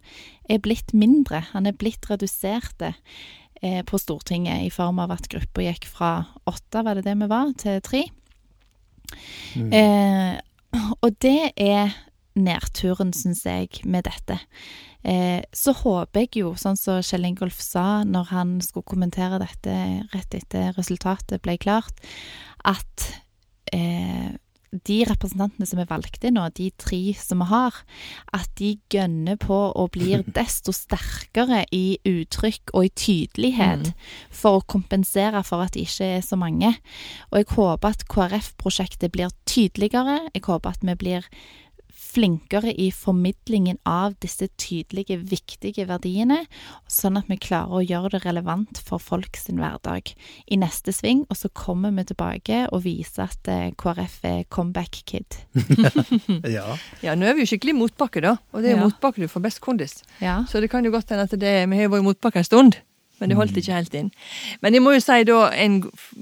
er 0.49 0.63
blitt 0.63 0.95
mindre. 0.95 1.43
Han 1.53 1.69
er 1.69 1.77
blitt 1.77 2.07
redusert 2.11 2.85
eh, 2.87 3.83
på 3.85 4.01
Stortinget 4.01 4.69
i 4.69 4.73
form 4.73 5.03
av 5.03 5.17
at 5.17 5.29
gruppa 5.33 5.67
gikk 5.67 5.89
fra 5.91 6.13
åtte, 6.49 6.85
var 6.85 6.99
det 6.99 7.07
det 7.09 7.17
vi 7.19 7.31
var, 7.31 7.53
til 7.59 7.83
tre. 7.85 8.05
Eh, 9.57 10.37
og 11.01 11.17
det 11.25 11.53
er 11.57 11.97
nedturen, 12.39 13.13
syns 13.17 13.45
jeg, 13.47 13.83
med 13.85 14.07
dette. 14.09 14.39
Eh, 15.07 15.41
så 15.55 15.75
håper 15.79 16.27
jeg 16.27 16.43
jo, 16.43 16.55
sånn 16.59 16.79
som 16.79 17.03
Kjell 17.05 17.29
Ingolf 17.29 17.61
sa 17.63 18.03
når 18.07 18.33
han 18.33 18.59
skulle 18.65 18.89
kommentere 18.89 19.41
dette 19.43 19.79
rett 20.15 20.37
etter 20.39 20.75
resultatet 20.79 21.43
ble 21.45 21.59
klart, 21.63 22.03
at 22.67 23.09
eh, 23.73 24.35
de 24.69 24.99
representantene 25.09 25.65
som 25.69 25.81
er 25.81 25.89
valgt 25.89 26.25
inn 26.27 26.37
nå, 26.37 26.45
de 26.57 26.69
tre 26.81 27.01
som 27.17 27.41
vi 27.41 27.49
har, 27.51 27.77
at 28.37 28.51
de 28.61 28.75
gønner 28.93 29.39
på 29.41 29.57
og 29.71 29.93
blir 29.97 30.25
desto 30.39 30.75
sterkere 30.77 31.65
i 31.75 31.99
uttrykk 32.09 32.75
og 32.75 32.89
i 32.89 32.93
tydelighet 32.93 33.93
for 34.35 34.59
å 34.59 34.67
kompensere 34.69 35.43
for 35.47 35.65
at 35.65 35.77
de 35.77 35.87
ikke 35.87 36.11
er 36.19 36.27
så 36.27 36.37
mange. 36.41 36.75
Og 37.31 37.41
jeg 37.41 37.51
håper 37.55 37.97
at 37.97 38.05
KrF-prosjektet 38.13 39.15
blir 39.15 39.33
tydeligere. 39.49 40.21
Jeg 40.35 40.45
håper 40.49 40.77
at 40.77 40.85
vi 40.85 40.99
blir 41.01 41.33
flinkere 42.09 42.73
i 42.81 42.89
formidlingen 42.95 43.77
av 43.89 44.15
disse 44.23 44.49
tydelige, 44.61 45.19
viktige 45.29 45.85
verdiene, 45.89 46.41
sånn 46.89 47.19
at 47.21 47.29
vi 47.29 47.37
klarer 47.37 47.79
å 47.79 47.83
gjøre 47.85 48.15
det 48.17 48.23
relevant 48.25 48.81
for 48.85 48.99
folk 49.03 49.37
sin 49.37 49.61
hverdag 49.61 50.13
i 50.49 50.57
neste 50.61 50.95
sving. 50.97 51.25
Og 51.29 51.37
så 51.37 51.51
kommer 51.53 51.93
vi 51.99 52.07
tilbake 52.09 52.63
og 52.73 52.83
viser 52.87 53.27
at 53.29 53.51
eh, 53.53 53.69
KrF 53.79 54.19
er 54.25 54.43
comeback 54.49 55.03
kid. 55.09 55.39
Ja. 56.49 56.65
Ja, 57.05 57.15
nå 57.19 57.27
er 57.29 57.35
vi 57.37 57.45
jo 57.45 57.51
skikkelig 57.53 57.75
i 57.75 57.79
motbakke, 57.79 58.23
da. 58.25 58.37
Og 58.55 58.63
det 58.63 58.71
er 58.71 58.77
jo 58.77 58.83
Ja. 58.83 58.89
motbakke 58.89 59.21
du 59.23 59.29
får 59.29 59.43
best 59.45 59.61
kondis. 59.65 59.99
Ja. 60.23 60.41
Så 60.49 60.61
det 60.63 60.71
kan 60.73 60.85
jo 60.87 60.91
godt 60.95 61.11
hende 61.13 61.25
at 61.29 61.35
det 61.39 61.55
Vi 61.69 61.77
har 61.83 61.89
vært 61.93 62.05
i 62.05 62.09
motbakke 62.09 62.41
en 62.41 62.47
stund, 62.49 62.77
men 63.19 63.31
det 63.31 63.39
holdt 63.39 63.59
ikke 63.59 63.77
helt 63.77 63.95
inn. 63.99 64.11
Men 64.63 64.77
jeg 64.77 64.85
må 64.85 64.95
jo 64.95 65.03
si 65.03 65.19
da 65.29 65.39
en 65.55 65.81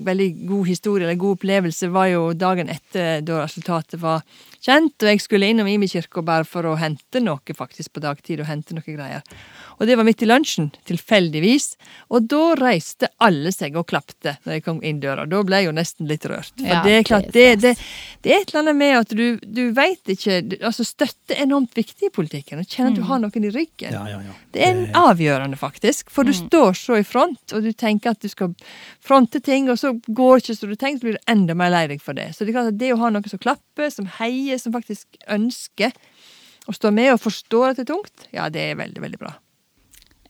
veldig 0.08 0.28
god 0.48 0.66
historie, 0.70 1.06
eller 1.06 1.20
god 1.20 1.38
opplevelse, 1.38 1.90
var 1.93 2.10
jo 2.12 2.26
dagen 2.37 2.72
etter 2.72 3.25
da 3.26 3.43
resultatet 3.44 4.00
var 4.02 4.25
kjent, 4.66 4.96
og 5.02 5.10
jeg 5.12 5.22
skulle 5.22 5.50
innom 5.52 5.69
Imi 5.70 5.88
kirke 5.90 6.25
bare 6.26 6.46
for 6.48 6.66
å 6.66 6.76
hente 6.81 7.22
noe, 7.22 7.56
faktisk, 7.56 7.94
på 7.94 8.02
dagtid, 8.04 8.43
og 8.43 8.50
hente 8.50 8.76
noe 8.76 8.87
greier. 8.87 9.22
Og 9.76 9.87
det 9.88 9.96
var 9.99 10.06
midt 10.08 10.23
i 10.25 10.28
lunsjen, 10.28 10.70
tilfeldigvis. 10.88 11.75
Og 12.14 12.28
da 12.31 12.55
reiste 12.58 13.11
alle 13.23 13.52
seg 13.52 13.76
og 13.76 13.88
klapte 13.90 14.37
når 14.44 14.56
jeg 14.56 14.64
kom 14.64 14.81
inn 14.87 15.02
døra. 15.02 15.26
Da 15.28 15.43
ble 15.46 15.61
jeg 15.61 15.69
jo 15.69 15.75
nesten 15.76 16.08
litt 16.08 16.25
rørt. 16.28 16.55
For 16.56 16.69
Ja, 16.69 16.81
det 16.84 16.94
er 16.96 17.06
klart, 17.08 17.28
det 17.34 17.46
det, 17.62 17.75
det, 18.25 18.32
er 18.32 18.43
et 18.43 18.52
eller 18.52 18.62
annet 18.62 18.78
med 18.81 18.94
at 19.00 19.14
du, 19.17 19.26
du 19.43 19.62
veit 19.76 20.12
ikke 20.12 20.38
Altså, 20.56 20.84
støtte 20.87 21.37
er 21.37 21.44
enormt 21.44 21.76
viktig 21.76 22.08
i 22.08 22.12
politikken. 22.12 22.62
Å 22.62 22.67
kjenne 22.67 22.94
at 22.94 22.99
du 22.99 23.05
har 23.08 23.20
noen 23.23 23.49
i 23.49 23.52
ryggen. 23.52 23.93
Ja, 23.93 24.05
ja, 24.11 24.20
ja. 24.25 24.37
Det 24.55 24.64
er 24.64 24.73
en 24.73 24.99
avgjørende, 24.99 25.58
faktisk. 25.61 26.11
For 26.12 26.26
du 26.26 26.33
står 26.37 26.76
så 26.78 27.00
i 27.00 27.06
front, 27.06 27.52
og 27.52 27.66
du 27.66 27.73
tenker 27.76 28.14
at 28.14 28.23
du 28.25 28.30
skal 28.33 28.54
fronte 29.04 29.42
ting, 29.45 29.71
og 29.73 29.80
så 29.80 29.92
går 30.06 30.38
det 30.38 30.47
ikke 30.47 30.59
som 30.61 30.73
du 30.73 30.78
tenker, 30.78 31.00
så 31.00 31.09
blir 31.09 31.18
du 31.18 31.33
enda 31.33 31.56
mer 31.59 31.73
lei 31.75 31.85
deg 31.92 32.04
for 32.04 32.16
det. 32.16 32.30
Så 32.35 32.45
det 32.45 32.52
er 32.52 32.59
klart 32.61 32.73
at 32.73 32.80
det 32.80 32.92
å 32.95 33.00
ha 33.02 33.12
noen 33.12 33.28
som 33.30 33.42
klapper, 33.42 33.92
som 33.92 34.09
heier, 34.18 34.61
som 34.62 34.75
faktisk 34.75 35.21
ønsker 35.33 35.95
å 36.66 36.75
stå 36.75 36.90
med 36.95 37.12
og 37.14 37.23
forstår 37.23 37.73
at 37.73 37.80
det 37.80 37.87
er 37.87 37.92
tungt, 37.95 38.30
ja, 38.35 38.49
det 38.52 38.71
er 38.73 38.78
veldig, 38.80 39.02
veldig 39.04 39.21
bra. 39.21 39.37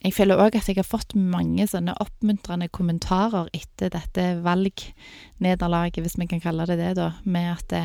Jeg 0.05 0.13
føler 0.15 0.41
òg 0.41 0.57
at 0.59 0.69
jeg 0.69 0.77
har 0.77 0.87
fått 0.87 1.15
mange 1.17 1.65
sånne 1.67 1.95
oppmuntrende 2.03 2.69
kommentarer 2.69 3.49
etter 3.57 3.91
dette 3.95 4.25
valgnederlaget, 4.45 6.03
hvis 6.05 6.17
vi 6.19 6.27
kan 6.31 6.41
kalle 6.43 6.67
det 6.69 6.77
det, 6.81 6.93
da, 6.99 7.11
med 7.25 7.49
at 7.53 7.67
det 7.73 7.83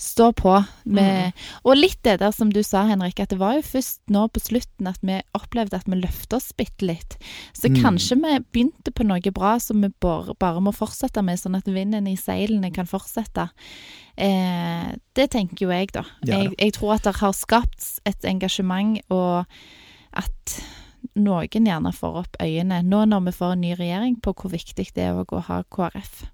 står 0.00 0.32
på. 0.38 0.54
Med, 0.84 1.32
Og 1.64 1.76
litt 1.76 2.02
det 2.04 2.18
der 2.20 2.30
som 2.34 2.52
du 2.52 2.62
sa, 2.62 2.84
Henrik, 2.88 3.20
at 3.20 3.30
det 3.30 3.38
var 3.40 3.56
jo 3.58 3.62
først 3.66 4.00
nå 4.12 4.26
på 4.28 4.42
slutten 4.44 4.86
at 4.90 5.00
vi 5.02 5.20
opplevde 5.34 5.76
at 5.80 5.88
vi 5.88 6.00
løfta 6.00 6.36
oss 6.36 6.52
bitte 6.56 6.86
litt. 6.86 7.16
Så 7.52 7.70
Mm. 7.70 7.80
kanskje 7.82 8.16
vi 8.20 8.38
begynte 8.52 8.92
på 8.92 9.04
noe 9.06 9.32
bra 9.32 9.58
som 9.58 9.80
vi 9.82 9.88
bare, 10.00 10.34
bare 10.38 10.60
må 10.60 10.72
fortsette 10.74 11.22
med, 11.24 11.38
sånn 11.38 11.56
at 11.56 11.64
vinden 11.66 12.06
i 12.06 12.16
seilene 12.16 12.72
kan 12.72 12.86
fortsette. 12.86 13.48
Eh, 14.16 14.94
det 15.14 15.30
tenker 15.30 15.66
jo 15.66 15.70
jeg, 15.70 15.92
da. 15.92 16.04
Ja 16.24 16.36
da. 16.36 16.42
jeg, 16.42 16.54
jeg 16.58 16.72
tror 16.74 16.94
at 16.94 17.02
det 17.04 17.16
har 17.16 17.32
skapt 17.32 18.00
et 18.06 18.24
engasjement, 18.24 19.00
og 19.10 19.44
at 20.12 20.62
noen 21.16 21.66
gjerne 21.70 21.92
får 21.94 22.20
opp 22.24 22.36
øynene 22.42 22.82
nå 22.82 23.04
når 23.10 23.26
vi 23.28 23.32
får 23.38 23.52
en 23.56 23.60
ny 23.64 23.74
regjering, 23.78 24.16
på 24.22 24.34
hvor 24.34 24.50
viktig 24.52 24.88
det 24.94 25.08
er 25.10 25.18
å 25.24 25.40
ha 25.48 25.62
KrF. 25.70 26.24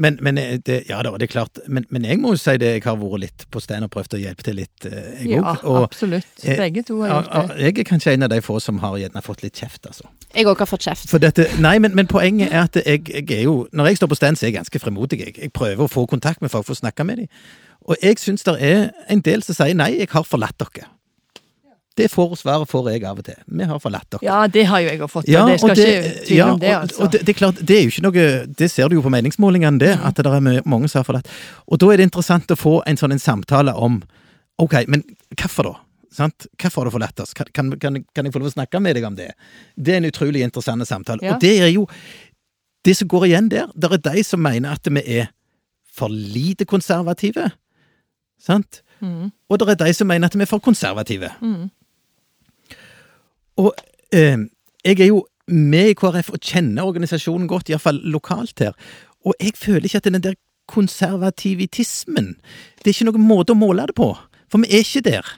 Men, 0.00 0.16
men 0.24 0.38
eh, 0.40 0.56
det, 0.64 0.78
ja 0.88 1.02
det 1.04 1.26
er 1.26 1.28
klart. 1.28 1.58
Men, 1.68 1.84
men 1.92 2.06
jeg 2.08 2.16
må 2.18 2.30
jo 2.32 2.38
si 2.40 2.54
det, 2.56 2.70
jeg 2.78 2.84
har 2.86 2.96
vært 2.96 3.20
litt 3.20 3.42
på 3.52 3.60
stand 3.60 3.84
og 3.84 3.90
prøvd 3.92 4.16
å 4.16 4.20
hjelpe 4.22 4.46
til 4.46 4.56
litt, 4.56 4.86
eh, 4.88 5.10
jeg 5.20 5.34
Ja, 5.34 5.42
òg. 5.52 5.66
Og 5.68 5.82
absolutt. 5.84 6.30
eh, 6.44 6.56
Begge 6.56 6.82
to 6.88 6.96
har 7.02 7.12
gjort 7.12 7.50
det. 7.50 7.58
jeg 7.60 7.78
er 7.82 7.88
kanskje 7.90 8.14
en 8.16 8.22
av 8.24 8.30
de 8.32 8.40
få 8.40 8.56
som 8.64 8.78
har 8.80 8.96
gjerne 9.02 9.22
fått 9.22 9.44
litt 9.44 9.60
kjeft, 9.60 9.84
altså. 9.86 10.08
Jeg 10.34 10.48
òg 10.48 10.64
har 10.64 10.70
fått 10.70 10.86
kjeft. 10.88 11.10
For 11.12 11.20
dette, 11.20 11.44
nei, 11.60 11.74
men, 11.78 11.92
men 11.94 12.08
poenget 12.08 12.48
er 12.52 12.64
at 12.64 12.80
jeg, 12.80 13.04
jeg 13.12 13.28
er 13.36 13.44
jo 13.44 13.66
Når 13.72 13.90
jeg 13.92 14.00
står 14.00 14.08
på 14.14 14.16
stand, 14.16 14.40
så 14.40 14.46
er 14.46 14.50
jeg 14.54 14.56
ganske 14.62 14.80
fremodig. 14.80 15.20
Jeg, 15.26 15.36
jeg 15.38 15.52
prøver 15.52 15.84
å 15.84 15.92
få 15.92 16.06
kontakt 16.08 16.40
med 16.40 16.50
folk 16.50 16.64
for 16.66 16.72
å 16.72 16.80
snakke 16.80 17.04
med 17.04 17.16
dem. 17.22 17.28
Og 17.84 17.96
jeg 18.02 18.16
syns 18.22 18.48
det 18.48 18.56
er 18.64 18.90
en 19.12 19.20
del 19.20 19.42
som 19.44 19.54
sier 19.58 19.76
nei, 19.76 19.92
jeg 20.00 20.08
har 20.14 20.24
forlatt 20.24 20.56
dere. 20.62 20.88
Det 21.96 22.08
får 22.08 22.36
svaret 22.40 22.68
får 22.70 22.90
jeg 22.92 23.04
av 23.04 23.18
og 23.20 23.24
til. 23.26 23.36
Vi 23.46 23.64
har 23.68 23.78
forlatt 23.82 24.08
dere. 24.14 24.24
Ja, 24.24 24.46
det 24.48 24.64
har 24.70 24.80
jo 24.80 24.88
jeg 24.88 25.10
fått, 25.12 25.28
Ja, 25.28 25.44
det 25.46 25.58
skal 25.60 25.74
det- 25.76 25.86
ikke 25.88 26.26
tvile 26.26 26.36
ja, 26.38 26.46
om 26.52 26.58
det, 26.60 26.70
altså. 26.72 27.02
Og 27.02 27.12
det, 27.12 27.20
det 27.26 27.34
er 27.34 27.38
klart, 27.38 27.60
det 27.60 27.76
er 27.76 27.82
jo 27.82 27.90
ikke 27.92 28.02
noe 28.06 28.46
Det 28.46 28.70
ser 28.70 28.88
du 28.88 28.96
jo 28.96 29.02
på 29.02 29.12
meningsmålingene, 29.12 29.78
det, 29.78 29.92
at 30.00 30.14
det 30.16 30.26
er 30.26 30.62
mange 30.64 30.88
som 30.88 31.00
har 31.02 31.04
forlatt. 31.04 31.28
Og 31.68 31.78
da 31.78 31.90
er 31.92 31.96
det 32.00 32.08
interessant 32.08 32.48
å 32.48 32.56
få 32.56 32.82
en 32.86 32.96
sånn 32.96 33.12
en 33.12 33.18
samtale 33.18 33.74
om 33.76 34.02
Ok, 34.60 34.74
men 34.88 35.02
hvorfor 35.36 35.64
da? 35.64 35.74
Sant? 36.12 36.46
Hvorfor 36.60 36.82
har 36.82 36.90
du 36.90 36.90
forlatt 36.92 37.20
oss? 37.20 37.32
Kan, 37.34 37.46
kan, 37.52 37.70
kan, 37.80 38.04
kan 38.14 38.24
jeg 38.24 38.32
få 38.34 38.38
lov 38.42 38.50
å 38.50 38.54
snakke 38.54 38.80
med 38.84 38.94
deg 38.96 39.04
om 39.08 39.14
det? 39.16 39.30
Det 39.80 39.94
er 39.94 40.02
en 40.02 40.08
utrolig 40.10 40.42
interessant 40.44 40.84
samtale. 40.86 41.24
Ja. 41.24 41.34
Og 41.34 41.40
det 41.40 41.54
er 41.64 41.70
jo 41.72 41.86
det 42.84 42.96
som 42.98 43.08
går 43.08 43.28
igjen 43.30 43.48
der, 43.48 43.70
det 43.74 43.90
er 43.92 44.02
de 44.12 44.24
som 44.26 44.42
mener 44.42 44.74
at 44.76 44.86
vi 44.90 45.02
er 45.20 45.30
for 45.92 46.08
lite 46.12 46.64
konservative, 46.68 47.50
sant? 48.40 48.82
Mm. 49.00 49.30
Og 49.50 49.58
det 49.58 49.68
er 49.74 49.80
de 49.86 49.94
som 49.96 50.08
mener 50.08 50.26
at 50.30 50.36
vi 50.36 50.44
er 50.44 50.50
for 50.50 50.62
konservative. 50.62 51.30
Mm. 51.40 51.70
Og 53.60 53.74
eh, 54.14 54.38
jeg 54.84 55.00
er 55.00 55.10
jo 55.10 55.24
med 55.52 55.92
i 55.92 55.98
KrF 55.98 56.32
og 56.32 56.40
kjenner 56.40 56.86
organisasjonen 56.86 57.48
godt, 57.50 57.68
iallfall 57.68 58.00
lokalt 58.14 58.62
her. 58.62 58.72
Og 59.26 59.34
jeg 59.40 59.56
føler 59.58 59.86
ikke 59.86 60.02
at 60.02 60.08
den 60.08 60.22
der 60.22 60.38
konservativitismen 60.70 62.36
Det 62.78 62.86
er 62.86 62.94
ikke 62.94 63.10
noen 63.10 63.26
måte 63.26 63.52
å 63.52 63.58
måle 63.58 63.86
det 63.86 63.96
på. 63.98 64.12
For 64.50 64.62
vi 64.62 64.70
er 64.70 64.84
ikke 64.84 65.04
der. 65.04 65.32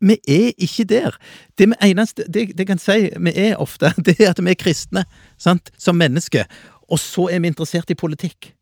Vi 0.00 0.16
er 0.28 0.52
ikke 0.56 0.84
der. 0.84 1.16
Det 1.58 1.68
vi 1.68 1.90
eneste 1.90 2.24
det, 2.24 2.56
det 2.56 2.66
kan 2.66 2.78
si 2.80 3.10
vi 3.16 3.32
er 3.34 3.60
ofte, 3.60 3.92
det 4.06 4.16
er 4.20 4.30
at 4.30 4.40
vi 4.40 4.50
er 4.50 4.58
kristne 4.58 5.04
sant? 5.38 5.70
som 5.78 5.98
mennesker. 5.98 6.46
Og 6.90 6.98
så 6.98 7.28
er 7.30 7.40
vi 7.40 7.50
interessert 7.52 7.90
i 7.90 7.98
politikk. 7.98 8.54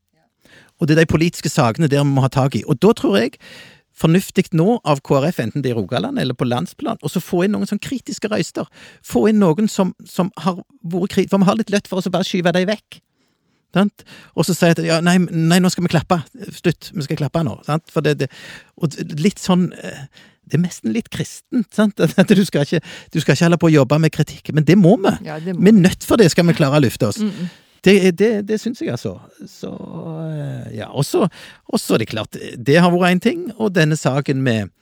Og 0.79 0.89
det 0.89 0.97
er 0.97 1.05
de 1.05 1.11
politiske 1.11 1.51
sakene 1.51 1.89
der 1.89 2.05
vi 2.05 2.11
må 2.11 2.23
ha 2.23 2.29
tak 2.29 2.55
i. 2.55 2.65
Og 2.67 2.79
da 2.83 2.93
tror 2.93 3.17
jeg 3.19 3.39
fornuftig 3.99 4.49
nå 4.57 4.79
av 4.87 5.03
KrF, 5.07 5.41
enten 5.43 5.65
det 5.65 5.73
er 5.73 5.77
i 5.77 5.81
Rogaland 5.81 6.21
eller 6.23 6.37
på 6.39 6.47
landsplan, 6.49 7.01
og 7.03 7.13
så 7.13 7.23
få 7.23 7.45
inn 7.45 7.57
noen 7.57 7.69
sånn 7.69 7.83
kritiske 7.83 8.31
røyster. 8.31 8.69
Få 9.07 9.27
inn 9.31 9.41
noen 9.43 9.71
som, 9.71 9.95
som 10.07 10.33
har 10.45 10.63
vært 10.83 11.15
kritiske, 11.17 11.35
for 11.35 11.45
vi 11.45 11.51
har 11.51 11.61
litt 11.61 11.75
lett 11.75 11.91
for 11.91 12.01
oss 12.01 12.11
å 12.11 12.15
bare 12.15 12.29
skyve 12.29 12.55
dem 12.55 12.69
vekk. 12.71 13.03
Sant? 13.77 14.05
Og 14.33 14.47
så 14.49 14.55
sier 14.57 14.73
jeg 14.73 14.79
at 14.79 14.87
ja, 14.87 14.97
nei, 15.05 15.19
nei, 15.21 15.61
nå 15.61 15.69
skal 15.73 15.85
vi 15.85 15.93
klappe. 15.93 16.23
Slutt, 16.57 16.91
vi 16.95 17.05
skal 17.05 17.21
klappe 17.21 17.45
nå. 17.45 17.59
Sant? 17.67 17.85
For 17.93 18.05
det, 18.05 18.17
det, 18.23 18.31
og 18.81 18.97
litt 19.21 19.43
sånn 19.43 19.69
eh, 19.77 20.07
Det 20.49 20.57
er 20.57 20.63
nesten 20.63 20.95
litt 20.95 21.11
kristent, 21.13 21.69
sant? 21.77 22.01
At 22.23 22.33
du 22.33 22.45
skal, 22.49 22.65
ikke, 22.65 22.81
du 23.13 23.21
skal 23.21 23.37
ikke 23.37 23.45
holde 23.45 23.61
på 23.61 23.69
å 23.69 23.75
jobbe 23.75 24.01
med 24.01 24.15
kritikk, 24.15 24.55
men 24.57 24.65
det 24.65 24.79
må 24.81 24.97
vi. 25.03 25.13
Ja, 25.29 25.37
det 25.45 25.59
Vi 25.59 25.73
er 25.75 25.81
nødt 25.83 26.07
for 26.09 26.21
det, 26.21 26.31
skal 26.33 26.49
vi 26.49 26.57
klare 26.57 26.81
å 26.81 26.85
løfte 26.87 27.11
oss. 27.11 27.21
Mm, 27.21 27.35
mm. 27.35 27.57
Det, 27.85 27.95
det, 28.19 28.33
det 28.49 28.59
syns 28.61 28.83
jeg, 28.83 28.91
altså. 28.95 29.17
Så 29.47 29.71
eh, 30.33 30.79
ja. 30.79 30.89
Og 30.91 31.07
så 31.07 31.27
og 31.29 31.79
er 31.95 32.03
det 32.03 32.11
klart, 32.11 32.37
det 32.57 32.81
har 32.81 32.91
vært 32.95 33.17
én 33.17 33.23
ting, 33.23 33.47
og 33.57 33.75
denne 33.77 33.97
saken 33.99 34.43
med 34.43 34.75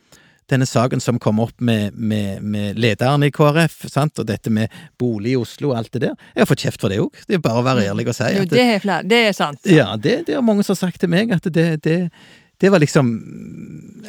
denne 0.47 0.65
saken 0.67 1.01
som 1.03 1.19
kom 1.19 1.41
opp 1.43 1.59
med, 1.59 1.95
med, 1.99 2.39
med 2.41 2.79
lederen 2.79 3.25
i 3.27 3.31
KrF, 3.35 3.81
sant? 3.91 4.19
og 4.21 4.29
dette 4.29 4.51
med 4.53 4.71
bolig 4.99 5.33
i 5.33 5.39
Oslo 5.39 5.73
og 5.73 5.81
alt 5.81 5.91
det 5.97 6.05
der. 6.05 6.15
Jeg 6.33 6.43
har 6.43 6.49
fått 6.49 6.63
kjeft 6.63 6.83
for 6.83 6.93
det 6.93 7.01
òg. 7.03 7.19
Det 7.27 7.35
er 7.35 7.43
bare 7.43 7.59
å 7.59 7.65
være 7.67 7.87
ærlig 7.91 8.07
og 8.07 8.15
si. 8.15 8.29
Jo, 8.31 8.45
At 8.47 8.53
det 8.53 8.63
er 8.63 8.79
flere. 8.83 9.07
Det 9.11 9.21
er 9.27 9.35
sant. 9.35 9.59
ja, 9.67 9.89
det, 9.99 10.21
det 10.29 10.37
har 10.37 10.45
mange 10.47 10.63
som 10.63 10.77
har 10.77 10.85
sagt 10.85 11.03
til 11.03 11.11
meg, 11.11 11.35
at 11.35 11.51
det, 11.51 11.67
det, 11.83 11.97
det 12.63 12.71
var 12.71 12.83
liksom 12.83 13.11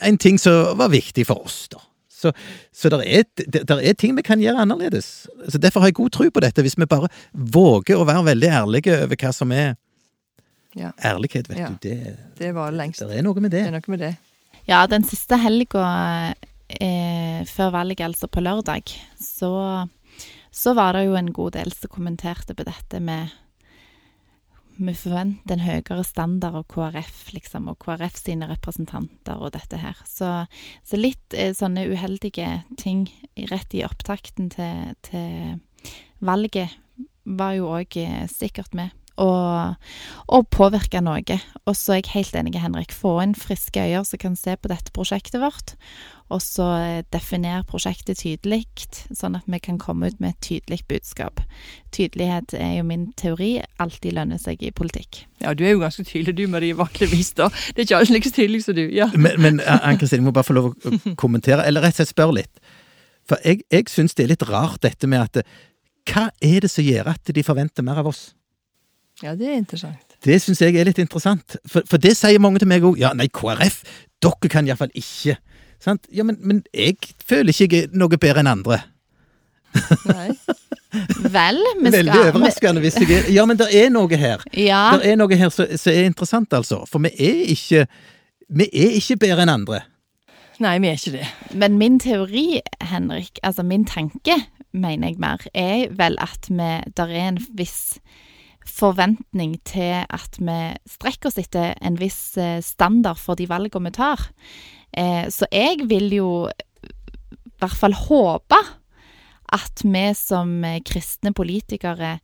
en 0.07 0.21
ting 0.23 0.39
som 0.39 0.79
var 0.79 0.95
viktig 0.95 1.27
for 1.27 1.43
oss, 1.49 1.65
da. 1.75 1.83
Så, 2.19 2.33
så 2.75 2.91
det 2.91 2.99
er, 3.07 3.27
det, 3.39 3.61
der 3.69 3.79
er 3.79 3.95
ting 3.95 4.17
vi 4.19 4.25
kan 4.27 4.41
gjøre 4.43 4.65
annerledes. 4.65 5.29
Så 5.49 5.59
Derfor 5.63 5.81
har 5.85 5.93
jeg 5.93 5.99
god 6.01 6.11
tro 6.17 6.27
på 6.35 6.43
dette, 6.43 6.65
hvis 6.67 6.75
vi 6.79 6.89
bare 6.91 7.07
våger 7.33 7.95
å 8.01 8.07
være 8.09 8.25
veldig 8.33 8.49
ærlige 8.61 8.97
over 9.05 9.17
hva 9.23 9.31
som 9.37 9.53
er 9.55 9.77
Ja. 10.77 10.91
ærlighet, 11.03 11.49
vet 11.49 11.59
Ja. 11.59 11.69
du. 11.69 11.77
Det, 11.89 12.17
Det 12.39 12.51
var 12.55 12.71
lengst. 12.75 13.01
det 13.01 13.19
er 13.19 13.23
noe 13.23 13.41
med 13.41 13.51
Det 13.51 13.61
det. 13.63 13.67
er 13.67 13.71
noe 13.79 13.89
med 13.95 13.99
det. 14.01 14.17
Ja, 14.69 14.87
den 14.87 15.03
siste 15.05 15.39
helga 15.41 16.35
eh, 16.69 17.45
før 17.49 17.71
valget, 17.73 18.01
altså 18.05 18.29
på 18.29 18.43
lørdag, 18.45 18.83
så, 19.19 19.89
så 20.53 20.75
var 20.75 20.93
det 20.99 21.07
jo 21.07 21.15
en 21.17 21.33
god 21.33 21.53
del 21.57 21.73
som 21.73 21.89
kommenterte 21.89 22.55
på 22.55 22.65
dette 22.69 23.01
med 23.01 23.31
Vi 24.79 24.95
forventer 24.95 25.57
en 25.57 25.65
høyere 25.65 26.05
standard 26.07 26.55
av 26.61 26.67
KrF, 26.71 27.33
liksom, 27.35 27.67
og 27.73 27.81
KrF 27.83 28.21
sine 28.21 28.47
representanter 28.51 29.41
og 29.43 29.53
dette 29.57 29.81
her. 29.83 29.99
Så, 30.07 30.29
så 30.87 31.01
litt 31.01 31.35
eh, 31.35 31.51
sånne 31.57 31.89
uheldige 31.91 32.63
ting 32.79 33.09
rett 33.51 33.75
i 33.75 33.83
opptakten 33.87 34.53
til, 34.55 34.95
til 35.09 35.59
valget 36.23 36.79
var 37.29 37.59
jo 37.59 37.73
òg 37.75 37.99
sikkert 38.31 38.73
med. 38.79 38.95
Og, 39.19 39.75
og 40.31 40.47
påvirke 40.55 41.01
noe. 41.03 41.39
Og 41.67 41.75
så 41.75 41.97
er 41.97 42.03
jeg 42.03 42.13
helt 42.13 42.37
enig 42.39 42.53
med 42.55 42.63
Henrik. 42.63 42.95
Få 42.95 43.17
inn 43.25 43.35
friske 43.35 43.83
øyne 43.83 44.05
som 44.07 44.21
kan 44.23 44.37
se 44.39 44.55
på 44.55 44.71
dette 44.71 44.95
prosjektet 44.95 45.43
vårt. 45.43 45.75
Og 46.29 46.43
så 46.45 46.67
eh, 46.77 47.05
definere 47.13 47.65
prosjektet 47.69 48.21
tydelig, 48.21 48.67
sånn 49.17 49.39
at 49.39 49.47
vi 49.49 49.61
kan 49.65 49.79
komme 49.81 50.11
ut 50.11 50.19
med 50.21 50.35
et 50.35 50.41
tydelig 50.45 50.83
budskap. 50.91 51.41
Tydelighet 51.97 52.53
er 52.59 52.75
jo 52.79 52.87
min 52.89 53.09
teori. 53.19 53.55
Alltid 53.81 54.17
lønner 54.19 54.41
seg 54.41 54.63
i 54.63 54.73
politikk. 54.77 55.25
Ja, 55.43 55.55
du 55.57 55.65
er 55.65 55.73
jo 55.75 55.83
ganske 55.83 56.05
tydelig 56.05 56.37
du, 56.37 56.45
Marie, 56.53 56.77
vanligvis, 56.77 57.33
da. 57.39 57.49
Det 57.73 57.83
er 57.83 57.89
ikke 57.89 58.03
alle 58.03 58.19
like 58.19 58.35
tydelig 58.35 58.63
som 58.67 58.77
du. 58.77 58.85
Ja. 58.93 59.09
Men, 59.17 59.41
men 59.41 59.63
Ann-Kristin, 59.65 60.21
jeg 60.21 60.29
må 60.29 60.37
bare 60.37 60.49
få 60.49 60.59
lov 60.59 60.75
å 60.75 60.99
kommentere, 61.21 61.65
eller 61.67 61.87
rett 61.87 61.97
og 61.97 62.03
slett 62.03 62.13
spørre 62.13 62.43
litt. 62.43 62.63
For 63.29 63.41
jeg, 63.45 63.65
jeg 63.73 63.89
syns 63.93 64.17
det 64.17 64.27
er 64.27 64.35
litt 64.35 64.49
rart 64.49 64.83
dette 64.85 65.09
med 65.09 65.25
at 65.27 65.43
Hva 66.09 66.31
er 66.45 66.65
det 66.65 66.71
som 66.73 66.85
gjør 66.85 67.11
at 67.13 67.33
de 67.35 67.45
forventer 67.45 67.85
mer 67.85 68.01
av 68.01 68.09
oss? 68.13 68.31
Ja, 69.23 69.35
det 69.35 69.49
er 69.49 69.59
interessant. 69.59 70.17
Det 70.25 70.41
syns 70.43 70.61
jeg 70.63 70.75
er 70.75 70.89
litt 70.89 70.99
interessant, 70.99 71.57
for, 71.67 71.87
for 71.87 72.03
det 72.03 72.17
sier 72.19 72.41
mange 72.43 72.59
til 72.63 72.71
meg 72.71 72.87
òg. 72.87 72.99
Ja, 72.99 73.13
nei, 73.15 73.29
KrF, 73.31 73.83
dere 74.23 74.51
kan 74.51 74.67
iallfall 74.67 74.91
ikke. 74.99 75.39
Sant? 75.83 76.09
Ja, 76.11 76.25
men, 76.27 76.39
men 76.43 76.63
jeg 76.75 76.97
føler 77.27 77.55
ikke 77.55 77.69
jeg 77.69 77.87
er 77.87 77.99
noe 77.99 78.19
bedre 78.19 78.43
enn 78.43 78.51
andre. 78.51 78.81
Nei. 80.09 80.31
Vel, 81.29 81.59
vi 81.83 81.91
skal 81.91 81.99
Veldig 81.99 82.21
overraskende 82.23 82.81
hvis 82.81 82.97
jeg 83.03 83.11
er 83.13 83.27
Ja, 83.35 83.45
men 83.47 83.59
det 83.61 83.69
er 83.77 83.91
noe 83.93 84.19
her. 84.19 84.43
Ja, 84.57 84.97
Det 84.97 85.13
er 85.13 85.19
noe 85.21 85.37
her 85.39 85.53
som 85.53 85.93
er 85.93 86.09
interessant, 86.09 86.55
altså. 86.57 86.83
For 86.89 87.03
vi 87.05 87.13
er 87.13 87.43
ikke 87.53 87.85
Vi 88.49 88.69
er 88.73 88.97
ikke 88.97 89.19
bedre 89.27 89.45
enn 89.45 89.53
andre. 89.53 89.83
Nei, 90.59 90.79
vi 90.83 90.89
er 90.89 90.97
ikke 90.97 91.19
det. 91.19 91.27
Men 91.55 91.77
min 91.79 92.01
teori, 92.03 92.61
Henrik, 92.83 93.39
altså 93.47 93.63
min 93.63 93.85
tanke, 93.87 94.35
mener 94.73 95.13
jeg 95.13 95.21
mer, 95.23 95.45
er 95.55 95.93
vel 95.95 96.17
at 96.19 96.49
vi 96.49 96.71
der 96.97 97.13
er 97.13 97.29
en 97.29 97.39
viss 97.55 98.01
forventning 98.69 99.57
til 99.69 100.05
at 100.05 100.39
vi 100.39 100.59
strekker 100.89 101.31
oss 101.31 101.39
etter 101.41 101.75
en 101.85 101.99
viss 102.01 102.37
eh, 102.41 102.61
standard 102.65 103.21
for 103.21 103.39
de 103.39 103.49
valgene 103.51 103.91
vi 103.91 103.97
tar. 103.99 104.29
Eh, 104.93 105.27
Så 105.33 105.49
jeg 105.53 105.89
vil 105.89 106.13
jo 106.15 106.31
i 106.49 107.59
hvert 107.59 107.79
fall 107.79 107.97
håpe 107.97 108.59
at 109.53 109.83
vi 109.83 110.05
som 110.15 110.65
eh, 110.65 110.81
kristne 110.85 111.33
politikere 111.35 112.19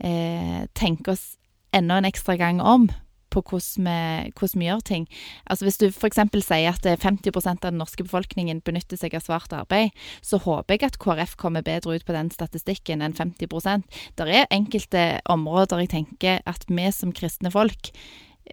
tenker 0.00 1.12
oss 1.12 1.36
enda 1.76 1.98
en 2.00 2.06
ekstra 2.08 2.38
gang 2.40 2.56
om 2.64 2.86
på 3.30 3.42
hvordan 3.46 3.86
vi, 3.86 4.32
hvordan 4.36 4.62
vi 4.62 4.68
gjør 4.68 4.84
ting. 4.86 5.06
Altså 5.46 5.66
Hvis 5.66 5.80
du 5.80 5.86
f.eks. 5.88 6.20
sier 6.46 6.70
at 6.72 6.86
eh, 6.86 6.98
50 7.00 7.32
av 7.50 7.60
den 7.62 7.80
norske 7.80 8.04
befolkningen 8.06 8.62
benytter 8.66 9.00
seg 9.00 9.14
av 9.14 9.24
svart 9.24 9.52
arbeid, 9.56 9.94
så 10.22 10.40
håper 10.42 10.76
jeg 10.76 10.90
at 10.90 10.98
KrF 11.02 11.36
kommer 11.40 11.64
bedre 11.66 11.96
ut 11.96 12.06
på 12.06 12.16
den 12.16 12.30
statistikken 12.34 13.02
enn 13.02 13.16
50% 13.16 14.00
Det 14.18 14.28
er 14.28 14.50
enkelte 14.50 15.20
områder 15.30 15.84
jeg 15.84 15.94
tenker 15.94 16.42
at 16.46 16.66
vi 16.68 16.90
som 16.94 17.14
kristne 17.16 17.52
folk 17.54 17.92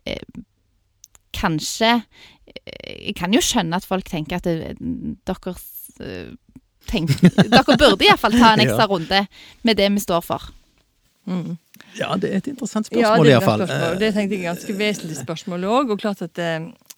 eh, 0.06 0.24
kanskje 1.38 1.94
eh, 1.98 3.08
Jeg 3.08 3.16
kan 3.20 3.34
jo 3.34 3.44
skjønne 3.44 3.78
at 3.78 3.88
folk 3.88 4.08
tenker 4.10 4.40
at 4.40 4.48
det, 4.48 4.76
deres 5.28 5.66
eh, 6.02 6.34
tenk, 6.90 7.14
Dere 7.54 7.78
burde 7.78 8.08
iallfall 8.08 8.38
ta 8.38 8.54
en 8.54 8.66
ekstra 8.66 8.88
runde 8.90 9.26
med 9.68 9.80
det 9.80 9.90
vi 9.92 10.04
står 10.04 10.24
for. 10.26 10.52
Mm. 11.28 11.58
Ja, 11.98 12.16
det 12.16 12.32
er 12.32 12.42
et 12.42 12.48
interessant 12.52 12.88
spørsmål, 12.88 13.04
Ja, 13.04 13.24
det 13.24 13.32
er 13.32 13.38
et 13.38 13.42
iallfall. 13.42 13.64
spørsmål. 13.66 14.00
Det 14.00 14.14
tenkte 14.14 14.36
jeg 14.36 14.44
er 14.46 14.52
ganske 14.52 14.78
vesentlig 14.78 15.18
spørsmål 15.18 15.66
òg. 15.66 15.92
Og 15.92 16.00
klart 16.00 16.22
at 16.22 16.38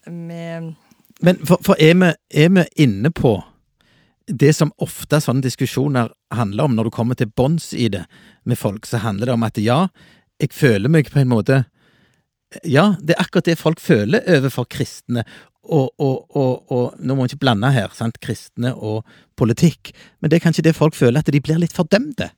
vi 0.05 0.75
Men 1.21 1.39
for, 1.45 1.59
for 1.61 1.75
er, 1.79 1.93
vi, 1.99 2.11
er 2.31 2.49
vi 2.55 2.63
inne 2.85 3.11
på 3.11 3.37
det 4.29 4.53
som 4.55 4.71
ofte 4.77 5.19
sånne 5.23 5.41
diskusjoner 5.41 6.11
handler 6.31 6.63
om, 6.69 6.75
når 6.77 6.87
du 6.87 6.89
kommer 6.93 7.17
til 7.17 7.31
bunns 7.35 7.73
i 7.73 7.87
det 7.89 8.05
med 8.45 8.57
folk, 8.57 8.85
så 8.85 9.01
handler 9.01 9.25
det 9.25 9.33
om 9.33 9.43
at 9.43 9.57
ja, 9.57 9.87
jeg 10.39 10.53
føler 10.53 10.89
meg 10.89 11.09
på 11.11 11.19
en 11.19 11.31
måte 11.31 11.63
Ja, 12.63 12.95
det 13.01 13.13
er 13.13 13.21
akkurat 13.21 13.45
det 13.45 13.59
folk 13.59 13.79
føler 13.79 14.23
overfor 14.25 14.65
kristne. 14.65 15.21
Og, 15.69 15.91
og, 16.01 16.35
og, 16.35 16.71
og 16.71 16.95
nå 16.97 17.13
må 17.13 17.27
vi 17.27 17.35
ikke 17.35 17.43
blande 17.43 17.69
her, 17.75 17.91
sant, 17.93 18.17
kristne 18.23 18.71
og 18.73 19.03
politikk, 19.37 19.91
men 20.19 20.31
det 20.31 20.39
er 20.39 20.45
kanskje 20.47 20.63
det 20.65 20.73
folk 20.73 20.95
føler, 20.97 21.19
at 21.19 21.29
de 21.29 21.41
blir 21.41 21.59
litt 21.61 21.75
fordømte. 21.75 22.31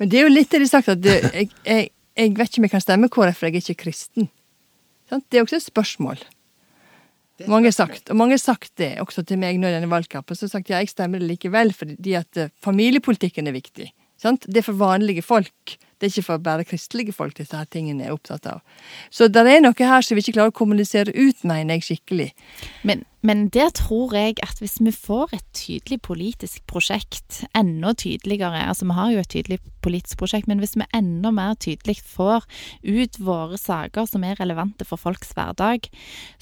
Men 0.00 0.10
det 0.10 0.18
er 0.18 0.26
jo 0.26 0.32
litt 0.32 0.50
det 0.50 0.64
de 0.64 0.66
har 0.66 0.72
sagt, 0.72 0.90
at 0.96 1.02
det, 1.04 1.14
jeg, 1.30 1.50
jeg, 1.66 1.92
jeg 2.16 2.36
vet 2.36 2.50
ikke 2.50 2.60
om 2.60 2.68
jeg 2.68 2.74
kan 2.74 2.84
stemme 2.84 3.10
KrF, 3.12 3.38
for 3.38 3.48
jeg 3.48 3.56
er 3.56 3.64
ikke 3.64 3.84
kristen. 3.86 4.28
Det 5.12 5.38
er 5.38 5.44
også 5.44 5.58
et 5.60 5.68
spørsmål. 5.68 6.22
Mange 7.50 7.70
har 7.70 7.74
sagt, 7.74 8.10
og 8.12 8.16
mange 8.16 8.36
har 8.36 8.42
sagt 8.42 8.72
det 8.78 8.92
også 9.02 9.24
til 9.26 9.40
meg 9.40 9.58
nå 9.58 9.70
i 9.70 9.74
denne 9.74 9.90
valgkampen. 9.90 10.36
Så 10.36 10.44
har 10.44 10.50
jeg 10.50 10.54
sagt 10.56 10.70
ja, 10.70 10.82
jeg 10.82 10.92
stemmer 10.92 11.22
det 11.22 11.30
likevel 11.30 11.72
fordi 11.74 12.14
at 12.18 12.38
eh, 12.38 12.52
familiepolitikken 12.62 13.48
er 13.50 13.56
viktig. 13.56 13.88
Sant? 14.20 14.46
Det 14.46 14.60
er 14.60 14.68
for 14.68 14.78
vanlige 14.78 15.24
folk. 15.26 15.74
Det 16.02 16.08
er 16.08 16.16
ikke 16.16 16.26
for 16.26 16.42
bare 16.42 16.64
kristelige 16.66 17.12
folk 17.14 17.36
disse 17.38 17.54
her 17.54 17.68
tingene 17.70 18.08
er 18.08 18.16
opptatt 18.16 18.48
av. 18.50 18.62
Så 19.14 19.28
det 19.30 19.44
er 19.46 19.60
noe 19.62 19.86
her 19.86 20.02
som 20.02 20.18
vi 20.18 20.24
ikke 20.24 20.34
klarer 20.34 20.50
å 20.50 20.58
kommunisere 20.58 21.14
ut, 21.14 21.44
mener 21.46 21.78
jeg 21.78 21.84
skikkelig. 21.86 22.32
Men, 22.82 23.04
men 23.22 23.44
der 23.54 23.70
tror 23.70 24.10
jeg 24.18 24.34
at 24.42 24.58
hvis 24.58 24.80
vi 24.82 24.90
får 24.90 25.36
et 25.38 25.46
tydelig 25.54 26.00
politisk 26.02 26.66
prosjekt, 26.66 27.44
enda 27.54 27.94
tydeligere 27.94 28.64
Altså 28.66 28.88
vi 28.90 28.98
har 28.98 29.14
jo 29.14 29.22
et 29.22 29.30
tydelig 29.30 29.60
politisk 29.86 30.18
prosjekt, 30.18 30.50
men 30.50 30.58
hvis 30.58 30.74
vi 30.74 30.90
enda 30.90 31.30
mer 31.30 31.54
tydelig 31.54 32.00
får 32.02 32.50
ut 32.82 33.22
våre 33.22 33.62
saker 33.62 34.10
som 34.10 34.26
er 34.26 34.42
relevante 34.42 34.82
for 34.88 34.98
folks 34.98 35.30
hverdag, 35.38 35.86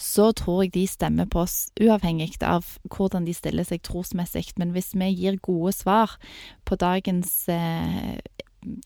så 0.00 0.32
tror 0.32 0.64
jeg 0.64 0.76
de 0.78 0.88
stemmer 0.88 1.28
på 1.28 1.44
oss 1.44 1.66
uavhengig 1.76 2.38
av 2.40 2.78
hvordan 2.88 3.28
de 3.28 3.36
stiller 3.36 3.68
seg 3.68 3.84
trosmessig. 3.84 4.54
Men 4.56 4.72
hvis 4.72 4.94
vi 4.96 5.12
gir 5.12 5.36
gode 5.44 5.76
svar 5.76 6.16
på 6.64 6.80
dagens 6.80 7.44
eh, 7.52 8.16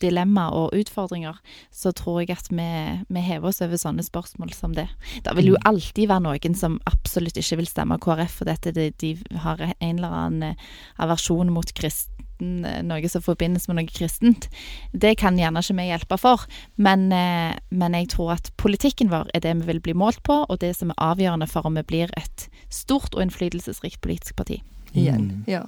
dilemma 0.00 0.48
og 0.54 0.74
utfordringer, 0.76 1.38
så 1.72 1.92
tror 1.92 2.20
jeg 2.22 2.30
at 2.36 2.48
vi, 2.50 2.68
vi 3.08 3.20
hever 3.20 3.48
oss 3.50 3.62
over 3.64 3.76
sånne 3.80 4.04
spørsmål 4.06 4.52
som 4.54 4.74
det. 4.74 4.88
Det 5.24 5.34
vil 5.36 5.52
jo 5.52 5.56
Mm. 5.58 5.66
alltid 5.66 6.08
være 6.08 6.22
noen 6.22 6.54
som 6.54 6.80
absolutt 6.86 7.36
ikke 7.36 7.56
vil 7.56 7.66
stemme 7.66 7.98
KrF, 7.98 8.30
for 8.30 8.44
dette 8.44 8.72
de, 8.72 8.90
de 8.90 9.16
har 9.36 9.60
en 9.80 9.96
eller 9.96 10.08
annen 10.10 10.42
eh, 10.42 10.54
aversjon 10.98 11.50
mot 11.50 11.72
kristen, 11.74 12.64
eh, 12.64 12.82
noe 12.82 13.08
som 13.08 13.22
forbindes 13.22 13.68
med 13.68 13.76
noe 13.76 13.86
kristent. 13.86 14.48
Det 14.92 15.16
kan 15.18 15.36
gjerne 15.38 15.62
ikke 15.62 15.76
vi 15.78 15.88
hjelpe 15.90 16.18
for, 16.18 16.46
men, 16.76 17.10
eh, 17.12 17.54
men 17.70 17.92
jeg 17.94 18.08
tror 18.14 18.32
at 18.36 18.50
politikken 18.56 19.10
vår 19.10 19.30
er 19.34 19.40
det 19.40 19.56
vi 19.62 19.66
vil 19.72 19.80
bli 19.80 19.94
målt 19.94 20.22
på, 20.22 20.44
og 20.48 20.58
det 20.60 20.76
som 20.76 20.90
er 20.90 21.00
avgjørende 21.02 21.48
for 21.48 21.66
om 21.66 21.74
vi 21.74 21.82
blir 21.82 22.10
et 22.16 22.48
stort 22.70 23.14
og 23.14 23.22
innflytelsesrikt 23.22 24.00
politisk 24.00 24.36
parti. 24.36 24.62
Igjen. 24.94 25.44
Ja. 25.46 25.64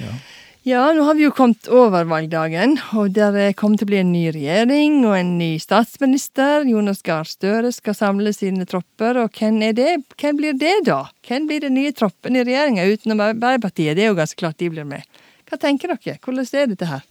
Ja. 0.00 0.12
Ja, 0.64 0.92
nå 0.94 1.02
har 1.02 1.16
vi 1.18 1.24
jo 1.24 1.32
kommet 1.34 1.66
over 1.66 2.04
valgdagen, 2.06 2.76
og 2.94 3.16
der 3.16 3.34
kommer 3.58 3.80
til 3.80 3.88
å 3.88 3.90
bli 3.90 3.98
en 3.98 4.12
ny 4.14 4.28
regjering 4.30 5.00
og 5.00 5.16
en 5.16 5.32
ny 5.40 5.56
statsminister. 5.58 6.62
Jonas 6.70 7.02
Gahr 7.02 7.26
Støre 7.26 7.72
skal 7.74 7.96
samle 7.98 8.30
sine 8.30 8.62
tropper, 8.70 9.18
og 9.24 9.34
hvem 9.34 9.58
er 9.66 9.74
det? 9.74 9.96
Hvem 10.22 10.38
blir 10.38 10.54
det, 10.54 10.76
da? 10.86 11.00
Hvem 11.26 11.48
blir 11.50 11.66
den 11.66 11.74
nye 11.74 11.90
troppen 11.90 12.38
i 12.38 12.44
regjeringa 12.46 12.86
utenom 12.94 13.24
Arbeiderpartiet? 13.26 13.98
Det 13.98 14.06
er 14.06 14.12
jo 14.12 14.20
ganske 14.20 14.38
klart 14.38 14.62
de 14.62 14.70
blir 14.70 14.86
med. 14.86 15.02
Hva 15.50 15.58
tenker 15.58 15.96
dere? 15.96 16.22
Hvordan 16.22 16.46
er 16.46 16.70
dette 16.70 16.92
her? 16.92 17.02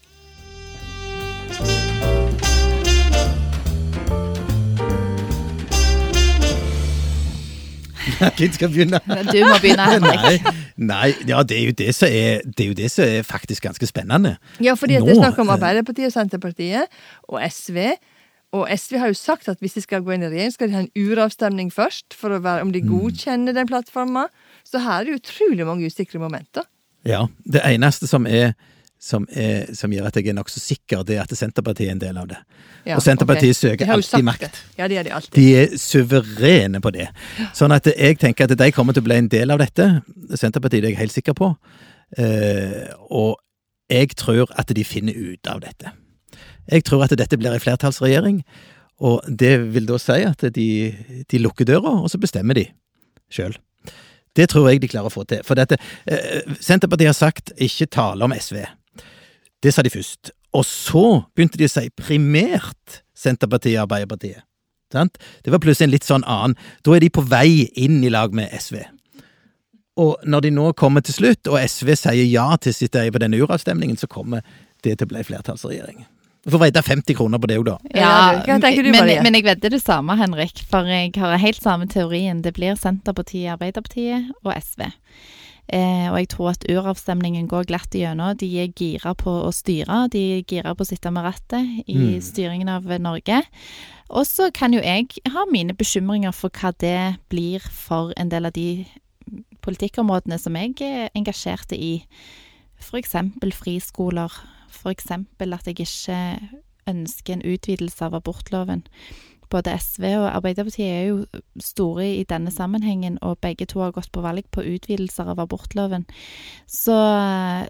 Hvem 8.22 8.52
skal 8.56 8.72
begynne? 8.72 9.00
Du 9.28 9.40
må 9.44 9.56
begynne, 9.60 9.86
Henrik. 9.92 10.24
Nei, 10.24 10.62
nei 10.82 11.12
ja, 11.30 11.42
det 11.46 11.58
er, 11.58 11.66
jo 11.70 11.76
det, 11.78 11.92
som 11.96 12.10
er, 12.10 12.42
det 12.46 12.66
er 12.66 12.72
jo 12.72 12.78
det 12.78 12.90
som 12.94 13.06
er 13.06 13.28
faktisk 13.28 13.68
ganske 13.68 13.90
spennende. 13.90 14.36
Ja, 14.64 14.74
fordi 14.80 14.98
at 14.98 15.06
det 15.06 15.16
er 15.16 15.22
snakk 15.22 15.40
om 15.44 15.54
Arbeiderpartiet 15.54 16.10
og 16.10 16.16
Senterpartiet 16.16 17.02
og 17.30 17.38
SV. 17.46 17.94
Og 18.52 18.68
SV 18.68 18.98
har 19.00 19.12
jo 19.12 19.16
sagt 19.16 19.48
at 19.48 19.62
hvis 19.64 19.78
de 19.78 19.84
skal 19.86 20.04
gå 20.04 20.12
inn 20.16 20.26
i 20.26 20.32
regjering, 20.32 20.52
skal 20.52 20.72
de 20.72 20.76
ha 20.76 20.82
en 20.84 20.92
uravstemning 21.00 21.70
først, 21.72 22.12
for 22.18 22.36
å 22.36 22.42
være, 22.44 22.66
om 22.66 22.74
de 22.74 22.84
godkjenner 22.84 23.56
den 23.56 23.70
plattforma. 23.70 24.26
Så 24.68 24.82
her 24.84 25.00
er 25.00 25.08
det 25.08 25.22
utrolig 25.22 25.68
mange 25.68 25.88
usikre 25.88 26.20
momenter. 26.20 26.68
Ja, 27.08 27.28
Det 27.48 27.64
eneste 27.66 28.10
som 28.10 28.28
er 28.28 28.52
som, 29.02 29.26
er, 29.34 29.72
som 29.74 29.90
gjør 29.90 30.12
at 30.12 30.18
jeg 30.20 30.30
er 30.30 30.36
nokså 30.38 30.62
sikker, 30.62 31.02
det 31.08 31.16
er 31.18 31.24
at 31.24 31.32
Senterpartiet 31.34 31.90
er 31.90 31.96
en 31.96 32.02
del 32.04 32.18
av 32.22 32.28
det. 32.30 32.38
Ja, 32.86 33.00
og 33.00 33.02
Senterpartiet 33.02 33.56
okay. 33.56 33.60
søker 33.60 33.88
De 33.90 33.94
alltid 33.96 34.26
makt. 34.28 34.60
Ja, 34.78 34.88
det 34.88 34.98
gjør 34.98 35.08
de 35.08 35.14
alltid. 35.18 35.38
De 35.40 35.46
er 35.58 35.78
suverene 35.82 36.82
på 36.84 36.92
det. 36.94 37.08
Sånn 37.58 37.74
at 37.74 37.90
jeg 37.90 38.20
tenker 38.22 38.46
at 38.46 38.54
de 38.60 38.68
kommer 38.76 38.94
til 38.94 39.02
å 39.02 39.08
bli 39.10 39.18
en 39.24 39.30
del 39.32 39.54
av 39.54 39.62
dette. 39.62 39.88
Senterpartiet 40.38 40.86
det 40.86 40.92
er 40.92 40.94
jeg 40.94 41.02
helt 41.02 41.16
sikker 41.16 41.38
på. 41.38 41.50
Eh, 42.22 42.92
og 43.10 43.40
jeg 43.92 44.14
tror 44.22 44.54
at 44.62 44.70
de 44.76 44.86
finner 44.86 45.18
ut 45.18 45.50
av 45.50 45.64
dette. 45.66 45.96
Jeg 46.70 46.86
tror 46.86 47.08
at 47.08 47.16
dette 47.18 47.40
blir 47.42 47.56
en 47.56 47.64
flertallsregjering, 47.64 48.44
og 49.02 49.26
det 49.26 49.56
vil 49.74 49.90
da 49.90 49.98
si 50.00 50.20
at 50.28 50.46
de, 50.54 50.70
de 51.26 51.42
lukker 51.42 51.66
døra, 51.66 51.98
og 52.04 52.12
så 52.14 52.22
bestemmer 52.22 52.60
de 52.60 52.68
sjøl. 53.34 53.58
Det 54.38 54.46
tror 54.52 54.70
jeg 54.70 54.84
de 54.84 54.92
klarer 54.92 55.10
å 55.10 55.14
få 55.14 55.26
til. 55.28 55.42
For 55.44 55.60
dette, 55.60 55.82
eh, 56.06 56.46
Senterpartiet 56.62 57.12
har 57.12 57.18
sagt 57.18 57.52
ikke 57.58 57.90
tale 57.92 58.30
om 58.30 58.38
SV. 58.38 58.62
Det 59.62 59.74
sa 59.74 59.84
de 59.86 59.94
først. 59.94 60.32
Og 60.58 60.66
så 60.68 61.06
begynte 61.36 61.60
de 61.60 61.68
å 61.70 61.72
si 61.72 61.88
primært 61.96 63.02
Senterpartiet 63.18 63.78
og 63.78 63.86
Arbeiderpartiet. 63.86 64.44
Sant? 64.92 65.20
Det 65.46 65.54
var 65.54 65.62
plutselig 65.64 65.88
en 65.88 65.94
litt 65.94 66.08
sånn 66.08 66.26
annen 66.28 66.58
Da 66.84 66.98
er 66.98 67.00
de 67.00 67.08
på 67.14 67.24
vei 67.24 67.70
inn 67.80 68.02
i 68.04 68.12
lag 68.12 68.34
med 68.36 68.52
SV. 68.52 68.82
Og 70.02 70.24
når 70.28 70.48
de 70.48 70.52
nå 70.56 70.72
kommer 70.80 71.04
til 71.06 71.16
slutt, 71.16 71.48
og 71.52 71.60
SV 71.60 71.94
sier 72.00 72.26
ja 72.28 72.48
til 72.60 72.76
sitt 72.76 72.96
eie 73.00 73.12
på 73.12 73.22
denne 73.22 73.40
uravstemningen, 73.40 74.00
så 74.00 74.10
kommer 74.12 74.44
det 74.84 74.98
til 74.98 75.08
å 75.08 75.12
bli 75.14 75.24
flertallsregjering. 75.28 76.04
Du 76.42 76.50
får 76.50 76.62
vedde 76.64 76.82
50 76.82 77.18
kroner 77.20 77.38
på 77.38 77.50
det 77.52 77.60
òg, 77.62 77.68
da. 77.68 77.76
Ja, 77.94 78.14
du, 78.42 78.88
men, 78.90 79.12
men 79.22 79.36
jeg 79.38 79.46
vedder 79.46 79.76
det 79.76 79.82
samme, 79.84 80.16
Henrik. 80.18 80.64
For 80.72 80.88
jeg 80.90 81.12
har 81.22 81.38
helt 81.38 81.62
samme 81.62 81.86
teorien. 81.92 82.40
Det 82.42 82.56
blir 82.58 82.80
Senterpartiet, 82.80 83.52
Arbeiderpartiet 83.54 84.32
og 84.42 84.56
SV. 84.56 84.88
Eh, 85.70 86.10
og 86.12 86.18
jeg 86.18 86.28
tror 86.30 86.50
at 86.50 86.66
uravstemningen 86.70 87.48
går 87.48 87.68
glatt 87.70 87.94
igjennom. 87.96 88.36
De 88.38 88.50
er 88.60 88.74
gira 88.76 89.14
på 89.16 89.32
å 89.46 89.52
styre. 89.56 90.10
De 90.12 90.40
er 90.40 90.44
gira 90.44 90.74
på 90.76 90.84
å 90.84 90.88
sitte 90.90 91.12
med 91.12 91.24
rattet 91.24 91.84
i 91.88 91.96
Mm. 91.96 92.22
styringen 92.22 92.70
av 92.70 92.84
Norge. 93.00 93.44
Og 94.10 94.26
så 94.26 94.52
kan 94.54 94.74
jo 94.74 94.82
jeg 94.82 95.08
ha 95.30 95.46
mine 95.50 95.74
bekymringer 95.74 96.34
for 96.34 96.50
hva 96.50 96.74
det 96.78 97.18
blir 97.30 97.60
for 97.62 98.12
en 98.18 98.30
del 98.30 98.46
av 98.46 98.52
de 98.54 98.86
politikkområdene 99.62 100.40
som 100.40 100.56
jeg 100.56 100.76
er 100.82 101.10
engasjerte 101.16 101.78
i. 101.78 102.04
Eksempel 102.94 103.54
friskoler. 103.54 104.32
Eksempel 104.86 105.54
at 105.54 105.66
jeg 105.66 105.76
ikke 105.80 106.50
ønsker 106.88 107.34
en 107.34 107.42
utvidelse 107.46 108.02
av 108.02 108.16
abortloven. 108.18 108.84
Både 109.52 109.76
SV 109.76 110.06
og 110.16 110.28
Arbeiderpartiet 110.30 110.88
er 110.88 111.04
jo 111.10 111.42
store 111.62 112.08
i 112.22 112.24
denne 112.28 112.52
sammenhengen, 112.54 113.18
og 113.22 113.40
begge 113.44 113.68
to 113.70 113.82
har 113.84 113.94
gått 113.96 114.12
på 114.16 114.24
valg 114.24 114.48
på 114.52 114.64
utvidelser 114.64 115.32
av 115.34 115.42
abortloven. 115.44 116.06
Så, 116.66 116.96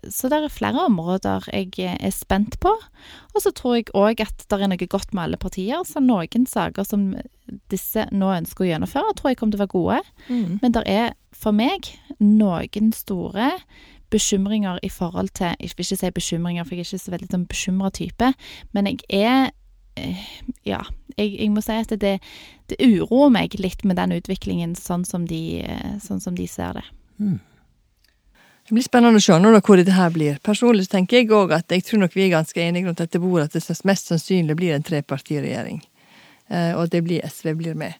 så 0.07 0.31
det 0.31 0.39
er 0.39 0.53
flere 0.53 0.85
områder 0.87 1.49
jeg 1.51 1.97
er 1.97 2.13
spent 2.15 2.59
på. 2.61 2.73
Og 3.33 3.43
så 3.43 3.53
tror 3.55 3.79
jeg 3.79 3.89
òg 3.97 4.21
at 4.23 4.45
det 4.45 4.59
er 4.59 4.71
noe 4.71 4.89
godt 4.91 5.15
med 5.15 5.25
alle 5.25 5.41
partier. 5.41 5.81
Så 5.87 6.03
noen 6.03 6.45
saker 6.49 6.85
som 6.87 7.11
disse 7.71 8.05
nå 8.11 8.29
ønsker 8.35 8.65
å 8.65 8.69
gjennomføre, 8.69 9.15
tror 9.17 9.31
jeg 9.31 9.39
kommer 9.39 9.55
til 9.55 9.61
å 9.61 9.65
være 9.65 9.75
gode. 9.75 10.01
Mm. 10.29 10.59
Men 10.61 10.75
det 10.77 10.85
er 10.89 11.15
for 11.35 11.55
meg 11.55 11.89
noen 12.19 12.93
store 12.95 13.55
bekymringer 14.11 14.79
i 14.83 14.89
forhold 14.91 15.29
til 15.39 15.55
Jeg 15.59 15.71
vil 15.77 15.85
ikke 15.85 15.95
si 15.95 16.11
bekymringer, 16.11 16.63
for 16.63 16.75
jeg 16.75 16.83
er 16.83 16.89
ikke 16.89 17.05
så 17.05 17.13
veldig 17.13 17.31
sånn 17.31 17.47
bekymra 17.47 17.91
type. 17.95 18.33
Men 18.75 18.89
jeg 18.91 18.99
er 19.09 19.51
Ja, 20.65 20.81
jeg, 21.17 21.33
jeg 21.39 21.49
må 21.51 21.61
si 21.65 21.73
at 21.75 21.91
det, 21.99 22.15
det 22.71 22.77
uroer 22.79 23.31
meg 23.33 23.55
litt 23.59 23.83
med 23.83 23.97
den 23.99 24.13
utviklingen 24.15 24.75
sånn 24.79 25.03
som 25.05 25.25
de, 25.27 25.61
eh, 25.65 25.95
sånn 26.03 26.21
som 26.23 26.35
de 26.37 26.45
ser 26.47 26.77
det. 26.79 26.85
Det 28.67 28.75
blir 28.77 28.85
spennende 28.85 29.19
å 29.19 29.23
se 29.23 29.35
nå 29.41 29.51
da 29.51 29.59
hvor 29.65 29.79
dette 29.81 29.91
her 29.95 30.13
blir. 30.13 30.37
Personlig 30.45 30.87
tenker 30.89 31.19
jeg 31.19 31.31
òg 31.35 31.51
at 31.57 31.73
jeg 31.73 31.83
tror 31.87 32.03
nok 32.05 32.13
vi 32.15 32.27
er 32.27 32.35
ganske 32.37 32.61
enige 32.61 32.87
rundt 32.87 33.01
dette 33.01 33.19
bordet 33.19 33.49
at 33.49 33.57
det 33.67 33.79
mest 33.89 34.11
sannsynlig 34.11 34.55
blir 34.59 34.75
en 34.77 34.85
trepartiregjering. 34.87 35.81
Eh, 36.51 36.71
og 36.77 36.85
at 36.85 36.93
det 36.95 37.03
blir 37.07 37.25
SV 37.27 37.53
blir 37.59 37.75
med. 37.79 37.97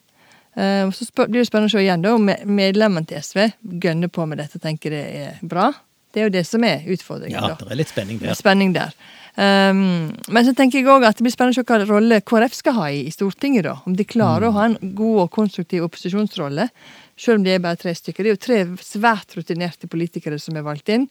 Eh, 0.56 0.84
og 0.86 0.94
så 0.96 1.04
spør, 1.08 1.28
blir 1.32 1.42
det 1.42 1.48
spennende 1.50 1.72
å 1.72 1.74
se 1.76 1.82
igjen 1.84 2.02
da 2.04 2.14
om 2.16 2.24
me- 2.28 2.40
medlemmene 2.46 3.08
til 3.08 3.20
SV 3.20 3.50
gønner 3.84 4.08
på 4.12 4.24
med 4.28 4.40
dette 4.40 4.56
og 4.60 4.64
tenker 4.64 4.94
det 4.96 5.02
er 5.26 5.42
bra. 5.42 5.70
Det 6.12 6.20
er 6.20 6.28
jo 6.28 6.34
det 6.38 6.46
som 6.46 6.64
er 6.68 6.84
utfordringen. 6.92 7.36
Ja, 7.38 7.52
da. 7.54 7.66
det 7.66 7.72
er 7.72 7.80
litt 7.80 7.92
spenning 7.92 8.18
der. 8.20 8.34
Spenning 8.36 8.72
der. 8.76 8.96
Um, 9.32 10.10
men 10.28 10.44
så 10.44 10.52
tenker 10.52 10.82
jeg 10.82 10.90
òg 10.92 11.06
at 11.08 11.16
det 11.16 11.24
blir 11.24 11.32
spennende 11.32 11.56
å 11.56 11.62
se 11.62 11.64
hva 11.64 11.86
rolle 11.88 12.18
KrF 12.20 12.52
skal 12.52 12.74
ha 12.76 12.90
i, 12.92 13.06
i 13.08 13.12
Stortinget. 13.14 13.64
da. 13.64 13.78
Om 13.88 13.96
de 13.96 14.04
klarer 14.04 14.50
å 14.50 14.56
ha 14.58 14.66
en 14.68 14.76
god 14.96 15.22
og 15.24 15.30
konstruktiv 15.32 15.86
opposisjonsrolle. 15.86 16.68
Selv 17.16 17.38
om 17.38 17.44
de 17.44 17.54
er 17.54 17.62
bare 17.62 17.80
tre 17.80 17.94
stykker. 17.96 18.24
Det 18.24 18.30
er 18.30 18.36
jo 18.36 18.44
tre 18.44 18.58
svært 18.84 19.36
rutinerte 19.36 19.88
politikere 19.88 20.38
som 20.40 20.56
er 20.56 20.66
valgt 20.66 20.88
inn. 20.92 21.08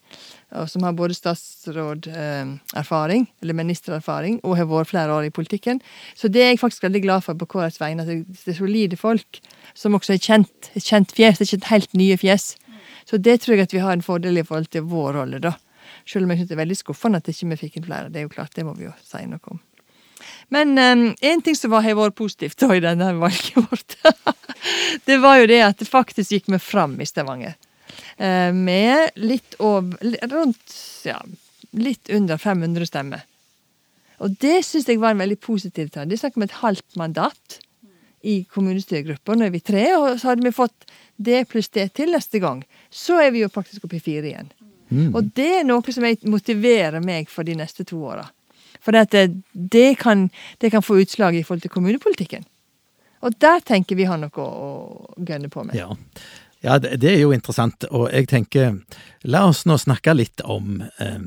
Og 0.58 0.70
som 0.70 0.84
har 0.86 0.94
både 0.98 1.18
statsråderfaring, 1.18 3.28
eller 3.42 3.58
ministererfaring, 3.58 4.40
og 4.44 4.58
har 4.60 4.70
vært 4.70 4.92
flere 4.92 5.16
år 5.16 5.30
i 5.30 5.34
politikken. 5.34 5.82
Så 6.18 6.30
det 6.30 6.44
er 6.44 6.50
jeg 6.52 6.62
faktisk 6.62 6.84
veldig 6.86 7.04
glad 7.06 7.26
for 7.26 7.40
på 7.40 7.50
KrFs 7.54 7.82
vegne. 7.82 8.06
At 8.06 8.12
det 8.12 8.54
er 8.54 8.60
solide 8.60 8.98
folk 9.00 9.42
som 9.74 9.98
også 9.98 10.18
er 10.18 10.22
kjent. 10.22 10.72
Kjent 10.78 11.10
fjes, 11.16 11.40
det 11.40 11.48
er 11.48 11.58
ikke 11.58 11.74
helt 11.74 11.94
nye 11.98 12.18
fjes. 12.22 12.46
Så 13.10 13.18
det 13.18 13.42
tror 13.42 13.58
jeg 13.58 13.70
at 13.70 13.74
vi 13.74 13.82
har 13.82 13.98
en 13.98 14.06
fordel 14.06 14.38
i 14.38 14.46
forhold 14.46 14.70
til 14.74 14.86
vår 14.92 15.18
rolle, 15.18 15.42
da. 15.42 15.56
Selv 16.06 16.26
om 16.26 16.34
jeg 16.34 16.42
synes 16.42 16.52
det 16.52 16.56
er 16.56 16.64
veldig 16.64 16.80
skuffende 16.80 17.22
at 17.22 17.30
ikke 17.32 17.50
vi 17.52 17.60
fikk 17.66 17.78
inn 17.78 17.88
flere. 17.88 18.10
Det 18.10 18.22
er 18.22 18.28
jo 18.28 18.34
klart, 18.34 18.56
det 18.56 18.66
må 18.68 18.76
vi 18.78 18.88
jo 18.88 18.94
si 19.06 19.24
noe 19.30 19.54
om. 19.54 19.60
Men 20.54 20.76
um, 20.78 21.04
en 21.18 21.42
ting 21.42 21.58
som 21.58 21.74
har 21.74 21.98
vært 21.98 22.18
positivt 22.18 22.60
da 22.62 22.70
i 22.76 22.84
denne 22.84 23.10
valget 23.18 23.58
vårt, 23.58 23.98
det 25.08 25.18
var 25.24 25.42
jo 25.42 25.50
det 25.50 25.62
at 25.66 25.82
det 25.82 25.90
faktisk 25.90 26.36
gikk 26.36 26.52
vi 26.52 26.62
fram 26.62 26.98
i 27.02 27.08
Stavanger. 27.10 27.58
Eh, 28.22 28.52
med 28.54 29.18
litt 29.20 29.58
over 29.60 29.98
Rundt 30.32 30.76
ja, 31.08 31.18
litt 31.72 32.12
under 32.14 32.38
500 32.38 32.88
stemmer. 32.88 33.26
Og 34.22 34.38
det 34.44 34.60
syns 34.68 34.90
jeg 34.90 35.02
var 35.02 35.16
en 35.16 35.24
veldig 35.24 35.40
positiv 35.42 35.90
tall. 35.90 36.10
Det 36.10 36.20
er 36.20 36.26
snakk 36.28 36.38
om 36.38 36.46
et 36.46 36.60
halvt 36.62 36.98
mandat 37.00 37.58
i 38.22 38.44
kommunestyregruppa. 38.54 39.34
Nå 39.34 39.48
er 39.48 39.56
vi 39.56 39.64
tre, 39.66 39.88
og 39.98 40.20
så 40.22 40.32
hadde 40.32 40.46
vi 40.46 40.54
fått 40.54 40.86
det 41.18 41.48
pluss 41.50 41.72
det 41.74 41.88
til 41.98 42.14
neste 42.14 42.42
gang. 42.44 42.62
Så 42.94 43.18
er 43.22 43.34
vi 43.34 43.42
jo 43.42 43.50
faktisk 43.50 43.88
oppe 43.88 43.98
i 43.98 44.04
fire 44.04 44.30
igjen. 44.30 44.52
Mm. 44.92 45.10
Og 45.16 45.32
det 45.36 45.50
er 45.62 45.68
noe 45.68 45.96
som 45.96 46.06
jeg 46.06 46.20
motiverer 46.28 47.04
meg 47.04 47.32
for 47.32 47.48
de 47.48 47.56
neste 47.58 47.88
to 47.88 48.02
åra. 48.12 48.28
For 48.82 48.96
det, 48.96 49.34
det, 49.52 49.96
kan, 50.02 50.30
det 50.58 50.72
kan 50.74 50.84
få 50.84 51.00
utslag 51.02 51.36
i 51.36 51.44
forhold 51.44 51.62
til 51.66 51.74
kommunepolitikken. 51.74 52.46
Og 53.22 53.38
der 53.38 53.62
tenker 53.66 53.96
vi 53.96 54.08
har 54.10 54.18
noe 54.18 54.46
å, 54.46 54.70
gønne 55.22 55.50
på 55.54 55.64
med. 55.68 55.78
Ja, 55.78 55.94
ja 56.66 56.78
det, 56.82 56.98
det 57.04 57.14
er 57.14 57.22
jo 57.22 57.34
interessant, 57.36 57.86
og 57.94 58.10
jeg 58.10 58.30
tenker 58.32 58.80
La 59.30 59.46
oss 59.50 59.64
nå 59.70 59.78
snakke 59.78 60.16
litt 60.18 60.42
om 60.42 60.82
eh, 60.82 61.20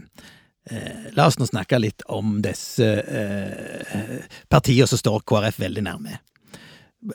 eh, 0.71 1.11
La 1.15 1.29
oss 1.31 1.39
nå 1.39 1.47
snakke 1.47 1.79
litt 1.79 2.03
om 2.11 2.41
disse 2.43 2.89
eh, 2.91 4.25
partiene 4.51 4.91
som 4.91 4.99
står 4.99 5.23
KrF 5.23 5.63
veldig 5.63 5.87
nærme. 5.87 6.19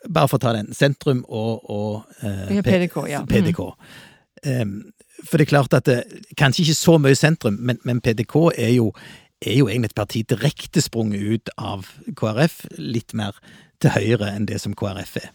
Bare 0.05 0.29
for 0.29 0.37
å 0.37 0.43
ta 0.43 0.53
den. 0.53 0.69
Sentrum 0.77 1.25
og, 1.27 1.65
og 1.67 2.23
eh, 2.23 2.61
PDK, 2.63 3.01
ja. 3.09 3.25
Mm. 3.25 3.33
PDK. 3.33 3.65
Um, 3.67 4.08
for 4.43 5.37
det 5.37 5.45
er 5.45 5.49
klart 5.49 5.73
at 5.75 5.87
det, 5.89 6.03
Kanskje 6.39 6.63
ikke 6.63 6.77
så 6.79 6.97
mye 7.01 7.17
sentrum, 7.17 7.57
men, 7.59 7.79
men 7.83 7.99
PDK 8.01 8.35
er 8.55 8.75
jo 8.77 8.93
er 9.39 9.55
jo 9.55 9.67
egentlig 9.69 9.93
et 9.93 9.95
parti 9.95 10.21
direkte 10.27 10.81
sprunget 10.83 11.21
ut 11.23 11.51
av 11.57 11.87
KrF, 12.19 12.65
litt 12.77 13.15
mer 13.15 13.37
til 13.79 13.93
høyre 13.95 14.33
enn 14.35 14.47
det 14.49 14.59
som 14.59 14.75
KrF 14.75 15.15
er. 15.21 15.29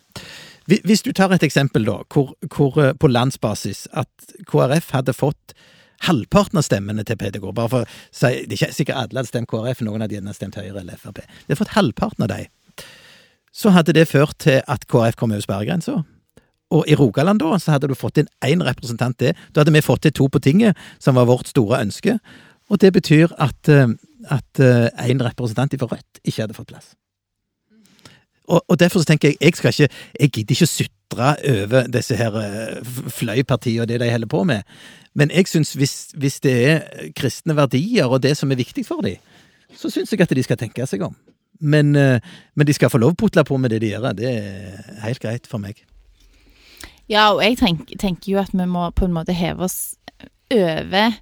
Hvis 0.69 1.05
du 1.05 1.13
tar 1.13 1.33
et 1.33 1.45
eksempel, 1.45 1.85
da, 1.85 1.99
hvor, 2.13 2.33
hvor 2.53 2.77
eh, 2.81 2.95
på 2.97 3.09
landsbasis 3.09 3.87
at 3.93 4.09
KrF 4.49 4.91
hadde 4.97 5.17
fått 5.17 5.57
halvparten 6.05 6.61
av 6.61 6.65
stemmene 6.67 7.05
til 7.07 7.17
PDK 7.21 7.51
Bare 7.55 7.71
for 7.71 7.85
å 7.85 7.91
si, 8.13 8.45
Det 8.45 8.57
er 8.57 8.59
ikke 8.59 8.77
sikkert 8.77 9.01
alle 9.01 9.21
hadde 9.21 9.31
stemt 9.31 9.49
KrF, 9.49 9.85
noen 9.85 10.05
hadde 10.05 10.17
gjerne 10.17 10.37
stemt 10.37 10.57
Høyre 10.59 10.81
eller 10.81 11.01
Frp. 11.01 11.21
De 11.21 11.53
har 11.53 11.61
fått 11.61 11.77
halvparten 11.77 12.27
av 12.27 12.33
dem. 12.33 12.49
Så 13.55 13.71
hadde 13.71 13.95
det 13.97 14.09
ført 14.11 14.37
til 14.43 14.61
at 14.69 14.89
KrF 14.91 15.17
kom 15.21 15.33
over 15.33 15.45
sperregrensa. 15.45 16.03
Og 16.75 16.89
i 16.91 16.97
Rogaland 16.99 17.43
da, 17.43 17.55
så 17.63 17.77
hadde 17.77 17.91
du 17.91 17.95
fått 17.99 18.19
inn 18.23 18.31
én 18.45 18.65
representant 18.67 19.19
til. 19.21 19.37
Da 19.53 19.63
hadde 19.63 19.75
vi 19.75 19.85
fått 19.85 20.05
til 20.07 20.15
to 20.17 20.29
på 20.33 20.43
tinget, 20.43 20.79
som 21.03 21.19
var 21.19 21.29
vårt 21.31 21.51
store 21.51 21.83
ønske. 21.85 22.19
Og 22.73 22.81
det 22.81 22.93
betyr 22.97 23.35
at 23.39 23.71
én 23.71 23.97
eh, 24.61 25.25
representant 25.25 25.77
fra 25.79 25.91
Rødt 25.93 26.23
ikke 26.25 26.43
hadde 26.43 26.57
fått 26.57 26.73
plass. 26.73 26.95
Og, 28.45 28.61
og, 28.69 28.77
derfor 28.81 29.01
så 29.01 29.09
tenker 29.09 29.29
jeg 29.29 29.37
jeg 29.41 29.57
skal 29.57 29.73
ikke, 29.73 29.95
jeg 30.21 30.31
gidder 30.31 30.55
ikke 30.55 30.67
å 30.67 30.73
sutre 30.73 31.29
over 31.53 31.87
disse 31.89 32.17
her 32.19 32.35
eh, 32.41 32.91
fløypartiene 33.17 33.85
og 33.85 33.89
det 33.89 34.01
de 34.03 34.11
holder 34.13 34.29
på 34.29 34.43
med. 34.49 34.75
Men 35.15 35.31
jeg 35.33 35.49
syns 35.49 35.73
hvis, 35.79 35.95
hvis, 36.19 36.41
det 36.45 36.55
er 36.69 37.09
kristne 37.17 37.57
verdier 37.57 38.11
og 38.11 38.21
det 38.23 38.35
som 38.37 38.51
er 38.53 38.61
viktig 38.61 38.85
for 38.87 39.05
dem, 39.05 39.17
så 39.75 39.89
syns 39.91 40.13
jeg 40.13 40.21
at 40.21 40.35
de 40.37 40.45
skal 40.45 40.61
tenke 40.61 40.87
seg 40.87 41.07
om. 41.07 41.17
Men, 41.61 41.95
eh, 41.97 42.21
men 42.55 42.67
de 42.67 42.77
skal 42.77 42.93
få 42.93 43.01
lov 43.01 43.15
å 43.15 43.21
putle 43.25 43.45
på 43.47 43.59
med 43.61 43.73
det 43.73 43.81
de 43.85 43.95
gjør. 43.95 44.13
Det 44.19 44.29
er 44.29 45.05
helt 45.07 45.23
greit 45.23 45.49
for 45.49 45.63
meg. 45.63 45.81
Ja, 47.11 47.31
og 47.35 47.43
jeg 47.45 47.59
tenker, 47.61 47.99
tenker 48.01 48.33
jo 48.33 48.41
at 48.41 48.55
vi 48.55 48.67
må 48.69 48.89
på 48.97 49.05
en 49.09 49.17
måte 49.17 49.37
heve 49.37 49.67
oss 49.67 49.95
over 50.55 51.19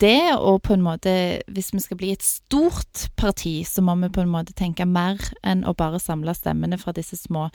det, 0.00 0.34
og 0.38 0.60
på 0.62 0.74
en 0.76 0.82
måte 0.84 1.12
Hvis 1.50 1.72
vi 1.74 1.80
skal 1.82 1.98
bli 1.98 2.10
et 2.14 2.22
stort 2.22 3.08
parti, 3.18 3.60
så 3.66 3.82
må 3.82 3.96
vi 4.00 4.10
på 4.12 4.22
en 4.22 4.30
måte 4.30 4.54
tenke 4.56 4.86
mer 4.86 5.18
enn 5.46 5.64
å 5.66 5.74
bare 5.76 5.98
samle 6.02 6.34
stemmene 6.36 6.78
fra 6.80 6.94
disse 6.96 7.16
små, 7.18 7.48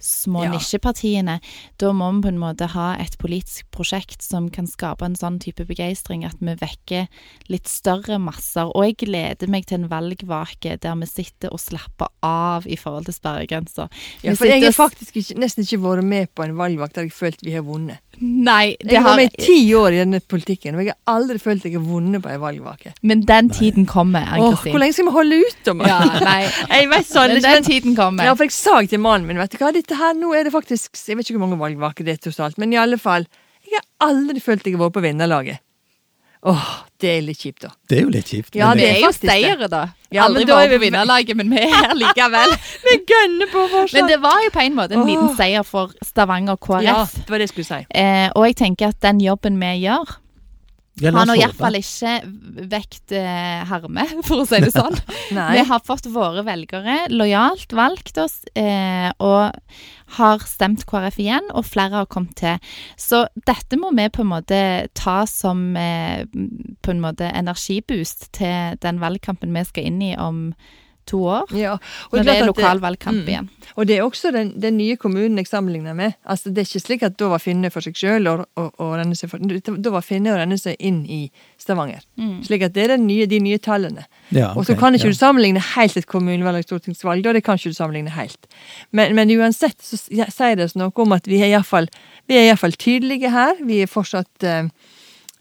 små 0.00 0.46
ja. 0.46 0.52
nisjepartiene. 0.54 1.38
Da 1.80 1.92
må 1.96 2.10
vi 2.16 2.24
på 2.26 2.32
en 2.32 2.40
måte 2.40 2.70
ha 2.72 2.92
et 3.00 3.16
politisk 3.20 3.68
prosjekt 3.74 4.24
som 4.24 4.48
kan 4.52 4.68
skape 4.70 5.06
en 5.06 5.18
sånn 5.18 5.38
type 5.42 5.66
begeistring 5.68 6.24
at 6.28 6.38
vi 6.40 6.54
vekker 6.58 7.08
litt 7.52 7.70
større 7.70 8.18
masser. 8.22 8.70
Og 8.72 8.88
jeg 8.88 8.98
gleder 9.06 9.50
meg 9.52 9.68
til 9.68 9.82
en 9.82 9.90
valgvake 9.92 10.78
der 10.82 10.98
vi 11.02 11.10
sitter 11.10 11.52
og 11.52 11.60
slapper 11.62 12.12
av 12.26 12.66
i 12.70 12.78
forhold 12.80 13.08
til 13.08 13.16
sperregrensa. 13.16 13.88
Ja, 14.24 14.36
for 14.38 14.48
jeg 14.48 14.64
har 14.64 14.76
faktisk 14.76 15.18
ikke, 15.20 15.38
nesten 15.42 15.66
ikke 15.66 15.82
vært 15.82 16.08
med 16.08 16.32
på 16.34 16.46
en 16.46 16.56
valgvakt 16.58 16.98
der 16.98 17.08
jeg 17.08 17.16
følte 17.16 17.46
vi 17.46 17.56
har 17.56 17.66
vunnet. 17.66 18.00
Nei, 18.22 18.76
det 18.78 18.94
jeg 18.94 19.02
har 19.02 19.16
vært 19.16 19.32
med 19.34 19.40
i 19.40 19.46
ti 19.48 19.74
år 19.74 19.96
i 19.96 20.00
denne 20.02 20.20
politikken, 20.20 20.76
og 20.76 20.84
jeg 20.84 20.94
har 20.94 21.16
aldri 21.16 21.40
følt 21.42 21.66
jeg 21.66 21.76
er 21.78 21.84
vunnet 21.84 22.22
på 22.24 22.30
ei 22.32 22.38
valgvake. 22.40 22.94
Men 23.02 23.24
den 23.28 23.50
tiden 23.52 23.86
kommer, 23.90 24.26
Ann-Kristin. 24.26 24.74
Hvor 24.74 24.82
lenge 24.82 24.96
skal 24.96 25.08
vi 25.08 25.14
holde 25.16 25.40
ut, 25.42 25.58
da? 25.68 25.74
Ja, 25.90 25.98
nei. 26.22 26.38
jeg 26.78 26.92
vet 26.92 27.10
sånn, 27.10 27.34
Men 27.36 27.46
den 27.48 27.66
tiden 27.68 27.98
kommer. 27.98 28.28
Ja, 28.28 28.36
for 28.38 28.48
jeg 28.48 28.56
sa 28.56 28.78
til 28.88 29.02
mannen 29.02 29.28
min, 29.28 29.40
vet 29.42 29.54
du 29.54 29.60
hva, 29.62 29.72
dette 29.74 29.98
her, 29.98 30.14
nå 30.18 30.32
er 30.38 30.48
det 30.48 30.54
faktisk 30.54 30.96
Jeg 31.08 31.18
vet 31.18 31.28
ikke 31.28 31.40
hvor 31.40 31.46
mange 31.48 31.60
valgvaker 31.60 32.08
det 32.08 32.16
er 32.16 32.24
totalt, 32.30 32.58
men 32.62 32.74
i 32.74 32.80
alle 32.80 33.00
fall. 33.02 33.28
Jeg 33.68 33.78
har 33.78 34.08
aldri 34.08 34.42
følt 34.42 34.66
jeg 34.66 34.76
har 34.76 34.86
vært 34.86 34.96
på 34.96 35.04
vinnerlaget. 35.04 35.62
Åh, 36.42 36.62
det 36.98 37.10
er 37.18 37.20
litt 37.22 37.38
kjipt, 37.38 37.62
da. 37.62 37.68
Det 37.86 38.00
er 38.00 38.00
jo 38.02 38.08
litt 38.10 38.30
kjipt. 38.32 38.56
Ja, 38.58 38.72
det 38.74 38.88
er 38.88 38.96
jo 39.04 39.12
steiere, 39.14 39.68
da. 39.70 39.84
Ja, 40.10 40.24
Aldri 40.26 40.42
vært 40.48 40.72
på 40.74 40.80
vinnerlaget, 40.82 41.38
men 41.38 41.52
vi 41.54 41.60
er 41.62 41.70
her 41.70 41.94
likevel. 41.94 42.54
vi 42.88 42.96
gønner 43.06 43.52
på 43.52 43.62
fortsatt. 43.70 43.94
Men 44.00 44.10
det 44.10 44.18
var 44.24 44.42
jo 44.42 44.50
på 44.54 44.64
en 44.64 44.74
måte 44.74 44.98
en 44.98 45.06
liten 45.06 45.30
seier 45.38 45.62
for 45.66 45.94
Stavanger 46.02 46.58
KrF. 46.58 46.82
Ja, 46.82 47.04
det 47.14 47.30
var 47.30 47.38
det 47.38 47.46
jeg 47.46 47.52
skulle 47.54 47.68
si. 47.70 47.80
Eh, 47.94 48.26
og 48.34 48.48
jeg 48.48 48.58
tenker 48.58 48.90
at 48.90 48.98
den 49.06 49.22
jobben 49.22 49.62
vi 49.62 49.70
gjør 49.84 50.16
ja, 51.00 51.12
har 51.14 51.30
iallfall 51.32 51.78
ikke 51.78 52.18
vekt 52.68 53.14
eh, 53.16 53.62
harme, 53.68 54.04
for 54.28 54.42
å 54.42 54.46
si 54.48 54.60
det 54.60 54.72
sånn. 54.74 54.98
vi 55.32 55.64
har 55.68 55.84
fått 55.86 56.08
våre 56.12 56.44
velgere 56.46 57.06
lojalt 57.12 57.72
valgt 57.76 58.20
oss, 58.20 58.42
eh, 58.58 59.08
og 59.22 59.56
har 60.18 60.44
stemt 60.44 60.84
KrF 60.88 61.16
igjen, 61.22 61.48
og 61.56 61.64
flere 61.64 62.02
har 62.02 62.10
kommet 62.12 62.36
til. 62.42 62.76
Så 63.00 63.24
dette 63.48 63.78
må 63.80 63.94
vi 63.96 64.10
på 64.12 64.24
en 64.24 64.32
måte 64.34 64.60
ta 64.98 65.22
som 65.30 65.70
eh, 65.80 66.28
på 66.28 66.92
en 66.92 67.02
måte 67.02 67.30
energiboost 67.32 68.28
til 68.36 68.76
den 68.84 69.00
valgkampen 69.00 69.56
vi 69.56 69.64
skal 69.68 69.88
inn 69.88 70.02
i 70.04 70.14
om 70.20 70.50
to 71.08 71.18
år. 71.26 71.50
Ja, 71.56 71.76
når 72.12 72.26
det 72.26 72.34
er 72.34 72.46
lokalvalgkamp 72.46 73.22
mm, 73.22 73.28
igjen. 73.30 73.48
Og 73.74 73.88
det 73.88 73.96
er 73.96 74.04
også 74.04 74.30
den, 74.34 74.52
den, 74.60 74.76
nye 74.78 74.96
kommunen 75.00 75.40
jeg 75.40 75.48
sammenligner 75.50 75.96
med. 75.96 76.14
Altså 76.24 76.50
Det 76.50 76.62
er 76.62 76.68
ikke 76.68 76.82
slik 76.84 77.04
at 77.06 77.16
da 77.18 77.30
var 77.32 77.42
Finne 77.42 77.70
for 77.74 77.84
seg 77.84 77.96
sjøl 77.98 78.28
og, 78.30 78.44
og, 78.60 78.68
og 78.82 78.92
renne 79.00 79.16
seg 79.18 79.32
for 79.32 79.42
Da 79.42 79.92
var 79.94 80.06
Finne 80.06 80.34
å 80.34 80.38
renne 80.38 80.58
seg 80.60 80.76
inn 80.78 81.02
i 81.10 81.22
Stavanger. 81.60 82.04
Mm. 82.20 82.38
Slik 82.46 82.66
at 82.68 82.76
det 82.76 82.86
er 82.86 82.96
nye, 83.02 83.26
de 83.30 83.40
nye 83.42 83.60
tallene. 83.62 84.06
Ja, 84.30 84.52
okay, 84.52 84.60
og 84.60 84.68
så 84.68 84.78
kan 84.78 84.98
ikke 84.98 85.10
ja. 85.10 85.16
du 85.16 85.18
sammenligne 85.18 85.64
helt 85.72 85.98
et 85.98 86.08
kommunevalg 86.10 86.62
og 86.62 86.68
stortingsvalg. 86.68 87.26
Det 87.26 87.44
kan 87.44 87.60
ikke 87.60 87.74
du 87.74 87.78
sammenligne 87.78 88.14
helt. 88.14 88.50
Men, 88.90 89.16
men 89.18 89.32
uansett 89.38 89.80
så 89.82 89.98
sier 89.98 90.58
det 90.58 90.70
oss 90.70 90.78
noe 90.78 90.94
om 91.02 91.16
at 91.16 91.28
vi 91.30 91.42
er 91.42 91.52
iallfall 91.52 92.78
tydelige 92.78 93.32
her. 93.32 93.58
Vi 93.66 93.82
er 93.82 93.90
fortsatt, 93.90 94.46
uh, 94.46 94.68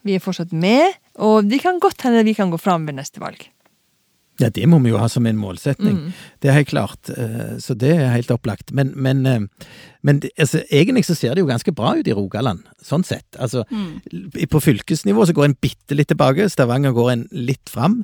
vi 0.07 0.17
er 0.17 0.23
fortsatt 0.23 0.53
med. 0.55 0.97
Og 1.21 1.45
det 1.45 1.61
kan 1.63 1.81
godt 1.81 2.05
hende 2.07 2.23
vi 2.25 2.35
kan 2.37 2.51
gå 2.51 2.59
fram 2.61 2.87
ved 2.87 2.97
neste 2.97 3.21
valg. 3.21 3.49
Ja, 4.41 4.49
det 4.49 4.65
må 4.69 4.79
vi 4.81 4.91
jo 4.91 4.99
ha 5.01 5.07
som 5.11 5.27
en 5.29 5.39
målsetning. 5.39 5.97
Mm. 5.99 6.17
Det 6.41 6.49
er 6.49 6.57
helt 6.57 6.71
klart. 6.71 7.11
Eh, 7.13 7.55
så 7.61 7.75
det 7.77 7.93
er 7.93 8.13
helt 8.15 8.33
opplagt. 8.33 8.73
Men, 8.75 8.93
men, 8.95 9.23
eh, 9.29 9.69
men 10.01 10.21
altså, 10.33 10.63
egentlig 10.71 11.05
så 11.07 11.15
ser 11.17 11.35
det 11.35 11.45
jo 11.45 11.49
ganske 11.51 11.73
bra 11.77 11.93
ut 11.99 12.09
i 12.09 12.15
Rogaland, 12.17 12.65
sånn 12.85 13.05
sett. 13.07 13.27
Altså, 13.37 13.63
mm. 13.69 14.43
På 14.51 14.63
fylkesnivå 14.63 15.27
så 15.29 15.37
går 15.37 15.51
en 15.51 15.57
bitte 15.61 15.97
litt 15.97 16.09
tilbake. 16.11 16.49
Stavanger 16.49 16.95
går 16.97 17.13
en 17.13 17.25
litt 17.31 17.71
fram. 17.71 18.01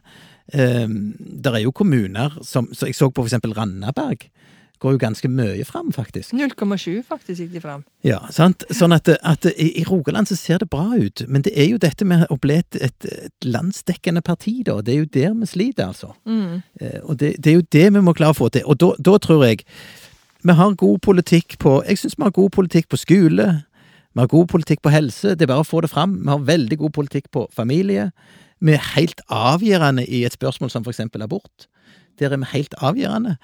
Um, 0.53 1.17
det 1.19 1.51
er 1.51 1.63
jo 1.65 1.73
kommuner 1.75 2.37
som 2.47 2.69
så 2.71 2.87
Jeg 2.87 2.95
så 2.95 3.09
på 3.11 3.25
eksempel 3.25 3.51
Randaberg 3.51 4.29
går 4.79 4.95
jo 4.95 5.01
ganske 5.01 5.29
mye 5.31 5.65
fram, 5.65 5.91
faktisk. 5.95 6.33
0,7 6.37 7.03
faktisk 7.07 7.41
gikk 7.41 7.53
de 7.55 7.61
fram. 7.63 7.83
Ja, 8.05 8.19
sant. 8.33 8.65
Sånn 8.73 8.95
at, 8.95 9.09
at, 9.09 9.45
i 9.57 9.83
Rogaland 9.87 10.29
så 10.29 10.37
ser 10.39 10.61
det 10.61 10.69
bra 10.73 10.97
ut, 10.97 11.23
men 11.27 11.45
det 11.45 11.53
er 11.57 11.69
jo 11.71 11.79
dette 11.81 12.05
med 12.05 12.27
å 12.33 12.39
bli 12.41 12.59
et, 12.61 12.79
et, 12.81 13.07
et 13.27 13.47
landsdekkende 13.47 14.23
parti, 14.25 14.59
da. 14.67 14.79
Det 14.81 14.93
er 14.93 15.01
jo 15.01 15.11
der 15.17 15.37
vi 15.37 15.49
sliter, 15.49 15.89
altså. 15.89 16.13
Mm. 16.29 16.61
Eh, 16.81 16.99
og 17.03 17.17
det, 17.21 17.35
det, 17.39 17.51
er 17.51 17.59
jo 17.59 17.69
det 17.77 17.87
vi 17.95 18.03
må 18.03 18.15
klare 18.17 18.35
å 18.35 18.41
få 18.41 18.51
til. 18.53 18.67
Og 18.69 18.79
da, 18.81 18.93
da 18.99 19.17
tror 19.23 19.45
jeg 19.47 19.65
vi 20.45 20.53
har 20.53 20.75
god 20.79 20.99
politikk 21.03 21.57
på 21.59 21.79
Jeg 21.87 21.97
syns 21.99 22.15
vi 22.15 22.23
har 22.23 22.35
god 22.35 22.51
politikk 22.53 22.87
på 22.93 22.99
skole. 23.01 23.47
Vi 24.13 24.21
har 24.21 24.29
god 24.31 24.47
politikk 24.47 24.81
på 24.85 24.93
helse. 24.93 25.33
Det 25.35 25.45
er 25.45 25.51
bare 25.51 25.65
å 25.65 25.67
få 25.67 25.81
det 25.83 25.89
fram. 25.91 26.19
Vi 26.23 26.29
har 26.29 26.45
veldig 26.45 26.77
god 26.77 26.93
politikk 26.95 27.31
på 27.33 27.47
familie. 27.53 28.11
Vi 28.59 28.73
er 28.73 28.85
helt 28.95 29.21
avgjørende 29.29 30.05
i 30.05 30.23
et 30.25 30.33
spørsmål 30.33 30.71
som 30.73 30.85
eksempel 30.87 31.21
abort. 31.21 31.67
Der 32.19 32.33
er 32.33 32.41
vi 32.41 32.49
helt 32.53 32.73
avgjørende. 32.81 33.35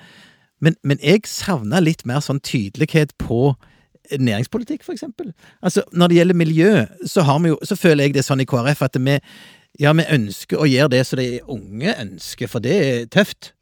Men, 0.64 0.78
men 0.88 1.02
jeg 1.04 1.28
savna 1.28 1.82
litt 1.84 2.06
mer 2.08 2.24
sånn 2.24 2.40
tydelighet 2.44 3.16
på 3.22 3.54
næringspolitikk, 4.12 4.84
for 4.84 4.96
eksempel. 4.96 5.32
Altså, 5.64 5.84
når 5.92 6.12
det 6.12 6.18
gjelder 6.18 6.40
miljø, 6.40 6.72
så, 7.08 7.24
jo, 7.48 7.58
så 7.64 7.76
føler 7.80 8.08
jeg 8.08 8.18
det 8.18 8.26
sånn 8.28 8.44
i 8.44 8.48
KrF 8.50 8.84
at 8.86 9.00
vi, 9.00 9.18
ja, 9.82 9.94
vi 9.96 10.08
ønsker 10.16 10.62
å 10.62 10.70
gjøre 10.70 10.94
det 10.96 11.04
som 11.08 11.20
de 11.20 11.28
unge 11.52 11.96
ønsker, 12.06 12.52
for 12.52 12.64
det 12.64 12.78
er 12.84 13.04
tøft. 13.12 13.54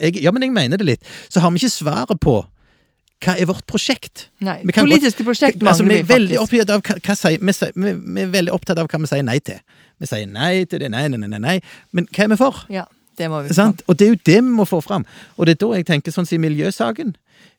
Jeg, 0.00 0.18
ja, 0.24 0.32
men 0.34 0.44
jeg 0.44 0.54
mener 0.54 0.80
det 0.80 0.88
litt. 0.88 1.08
Så 1.28 1.40
har 1.44 1.52
vi 1.52 1.62
ikke 1.62 1.76
svaret 1.76 2.20
på 2.22 2.40
hva 3.24 3.32
er 3.40 3.48
vårt 3.48 3.64
prosjekt? 3.68 4.26
Nei, 4.44 4.58
Politiske 4.76 5.24
prosjekt 5.24 5.62
mangler 5.64 5.72
altså, 5.72 5.84
vi, 5.86 6.00
faktisk. 6.02 6.10
Veldig 6.12 6.74
av, 6.74 6.82
hva, 6.84 6.96
hva 7.00 7.16
sier, 7.16 7.40
vi, 7.40 7.54
vi, 7.80 7.94
vi, 7.96 8.24
er 8.26 8.34
veldig 8.34 8.52
opptatt 8.52 8.80
av 8.82 8.90
hva 8.90 9.00
vi 9.00 9.08
sier 9.08 9.24
nei 9.24 9.38
til. 9.44 9.62
Vi 9.96 10.10
sier 10.10 10.28
nei 10.28 10.66
til 10.68 10.82
det, 10.82 10.90
nei, 10.92 11.06
nei, 11.12 11.22
nei, 11.24 11.40
nei. 11.40 11.56
Men 11.96 12.08
hva 12.10 12.26
er 12.26 12.32
vi 12.34 12.38
for? 12.40 12.60
Ja. 12.72 12.84
Det 13.16 13.28
må 13.32 13.42
vi 13.46 13.54
sant? 13.56 13.82
Og 13.88 13.98
det 13.98 14.06
er 14.06 14.14
jo 14.14 14.22
det 14.28 14.40
vi 14.42 14.56
må 14.58 14.66
få 14.68 14.80
fram. 14.84 15.06
Og 15.36 15.46
det 15.46 15.56
er 15.56 15.62
da 15.64 15.70
jeg 15.78 15.88
tenker 15.88 16.14
sånn 16.14 16.28
som 16.28 16.38
i 16.38 16.42
miljøsaken. 16.46 17.14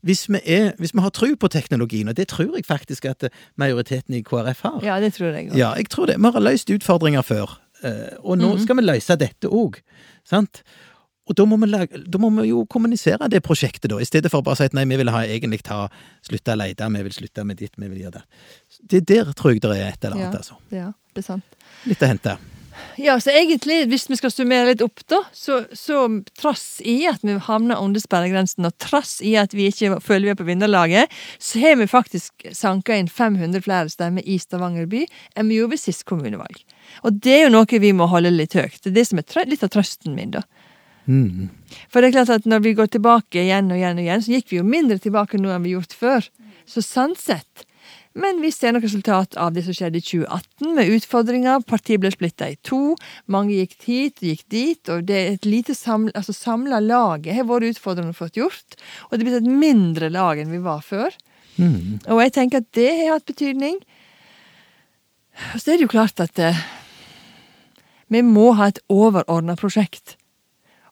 Hvis 0.06 0.28
vi, 0.30 0.40
er, 0.46 0.74
hvis 0.78 0.94
vi 0.94 1.04
har 1.04 1.14
tro 1.14 1.30
på 1.40 1.50
teknologien, 1.52 2.10
og 2.10 2.18
det 2.18 2.28
tror 2.32 2.56
jeg 2.56 2.66
faktisk 2.68 3.08
at 3.10 3.30
majoriteten 3.58 4.18
i 4.18 4.24
KrF 4.26 4.62
har 4.66 4.84
Ja, 4.86 5.00
det 5.02 5.16
tror 5.18 5.34
jeg 5.34 5.50
også. 5.50 5.58
Ja, 5.58 5.72
jeg 5.78 5.90
tror 5.94 6.10
det. 6.10 6.20
Vi 6.22 6.34
har 6.34 6.46
løst 6.46 6.70
utfordringer 6.74 7.26
før, 7.26 7.58
eh, 7.84 8.14
og 8.20 8.38
nå 8.38 8.54
mhm. 8.54 8.66
skal 8.66 8.78
vi 8.78 8.86
løse 8.86 9.18
dette 9.18 9.50
òg. 9.50 9.82
Sant? 10.28 10.62
Og 11.28 11.36
da 11.36 11.44
må, 11.44 11.58
lage, 11.68 12.00
da 12.08 12.20
må, 12.24 12.30
vi 12.38 12.48
jo 12.54 12.62
kommunisere 12.72 13.28
det 13.32 13.42
prosjektet, 13.44 13.90
da, 13.92 14.00
i 14.00 14.08
stedet 14.08 14.32
for 14.32 14.40
å 14.40 14.48
bare 14.48 14.62
si 14.62 14.68
at 14.70 14.76
nei, 14.78 14.86
vi 14.88 15.00
vil 15.02 15.12
ha 15.12 15.26
egentlig 15.28 15.60
ta, 15.68 15.88
slutte 16.24 16.56
å 16.56 16.60
lete, 16.62 16.88
vi 16.94 17.02
vil 17.10 17.16
slutte 17.18 17.44
med 17.48 17.60
ditt, 17.60 17.76
vi 17.76 17.90
vil 17.92 18.06
gjøre 18.06 18.22
det. 18.22 18.24
Det 18.94 19.02
der 19.12 19.34
tror 19.36 19.56
jeg 19.56 19.66
det 19.66 19.74
er 19.76 19.90
et 19.90 20.08
eller 20.08 20.16
annet, 20.16 20.30
ja, 20.30 20.40
altså. 20.40 20.62
Ja, 20.72 20.92
det 21.12 21.26
er 21.26 21.28
sant. 21.34 21.60
Litt 21.90 22.06
å 22.06 22.14
hente. 22.14 22.38
Ja, 22.98 23.20
så 23.22 23.30
egentlig, 23.30 23.84
hvis 23.92 24.08
vi 24.10 24.18
skal 24.18 24.32
summere 24.34 24.72
litt 24.72 24.82
opp, 24.82 25.04
da, 25.10 25.20
så, 25.36 25.60
så 25.78 26.06
trass 26.40 26.80
i 26.82 26.96
at 27.10 27.22
vi 27.26 27.36
havner 27.46 27.82
under 27.82 28.02
sperregrensen, 28.02 28.66
og 28.66 28.78
trass 28.82 29.20
i 29.22 29.36
at 29.38 29.54
vi 29.54 29.68
ikke 29.70 30.00
føler 30.04 30.30
vi 30.30 30.34
er 30.34 30.40
på 30.40 30.48
vinnerlaget, 30.48 31.14
så 31.38 31.62
har 31.62 31.78
vi 31.78 31.90
faktisk 31.90 32.48
sanka 32.58 32.98
inn 32.98 33.10
500 33.10 33.62
flere 33.66 33.94
stemmer 33.94 34.26
i 34.26 34.40
Stavanger 34.42 34.90
by 34.90 35.04
enn 35.38 35.52
vi 35.52 35.60
gjorde 35.60 35.76
ved 35.76 35.84
sist 35.84 36.08
kommunevalg. 36.10 36.64
Og 37.06 37.22
det 37.22 37.36
er 37.36 37.46
jo 37.46 37.54
noe 37.54 37.82
vi 37.84 37.94
må 37.94 38.10
holde 38.10 38.34
litt 38.34 38.58
høyt. 38.58 38.82
Det 38.82 38.92
er 38.92 38.98
det 38.98 39.08
som 39.12 39.22
er 39.22 39.52
litt 39.52 39.66
av 39.66 39.74
trøsten 39.74 40.18
min, 40.18 40.34
da. 40.34 40.44
Mm. 41.08 41.48
For 41.88 42.02
det 42.02 42.10
er 42.10 42.18
klart 42.18 42.34
at 42.36 42.50
når 42.50 42.66
vi 42.66 42.76
går 42.76 42.90
tilbake 42.92 43.46
igjen 43.46 43.72
og 43.72 43.80
igjen 43.80 44.02
og 44.02 44.04
igjen, 44.04 44.24
så 44.26 44.34
gikk 44.36 44.52
vi 44.52 44.60
jo 44.60 44.68
mindre 44.68 45.00
tilbake 45.00 45.40
nå 45.40 45.54
enn 45.54 45.64
vi 45.64 45.78
gjort 45.78 45.96
før. 45.96 46.28
Så 46.68 46.84
sånn 46.84 47.16
sett 47.20 47.64
Men 48.18 48.40
vi 48.42 48.50
ser 48.54 48.74
noe 48.74 48.82
resultat 48.82 49.38
av 49.38 49.54
det 49.54 49.64
som 49.68 49.76
skjedde 49.78 50.00
i 50.00 50.06
2018, 50.06 50.72
med 50.78 50.92
utfordringer. 50.96 51.62
Partiet 51.70 52.02
ble 52.02 52.12
splitta 52.14 52.50
i 52.50 52.58
to. 52.66 52.96
Mange 53.30 53.60
gikk 53.60 53.76
hit 53.86 54.24
og 54.24 54.30
gikk 54.32 54.44
dit. 54.54 54.94
Og 54.94 55.06
det 55.06 55.18
er 55.18 55.36
et 55.36 55.48
lite 55.50 55.76
samla 55.78 56.16
altså 56.18 56.34
samla 56.34 56.82
laget 56.82 57.38
har 57.38 57.48
vært 57.50 57.76
utfordrende 57.76 58.18
fått 58.18 58.40
gjort. 58.40 58.78
Og 59.08 59.14
det 59.14 59.22
er 59.22 59.28
blitt 59.30 59.42
et 59.44 59.62
mindre 59.66 60.10
lag 60.14 60.42
enn 60.42 60.54
vi 60.54 60.64
var 60.66 60.82
før. 60.86 61.14
Mm. 61.58 62.00
Og 62.08 62.22
jeg 62.24 62.34
tenker 62.38 62.64
at 62.64 62.72
det 62.78 62.90
har 63.04 63.18
hatt 63.18 63.30
betydning. 63.30 63.78
Og 65.54 65.62
så 65.62 65.74
er 65.74 65.78
det 65.78 65.86
jo 65.86 65.94
klart 65.94 66.22
at 66.24 66.42
eh, 66.42 66.64
vi 68.14 68.24
må 68.26 68.52
ha 68.58 68.72
et 68.72 68.82
overordna 68.90 69.58
prosjekt. 69.60 70.16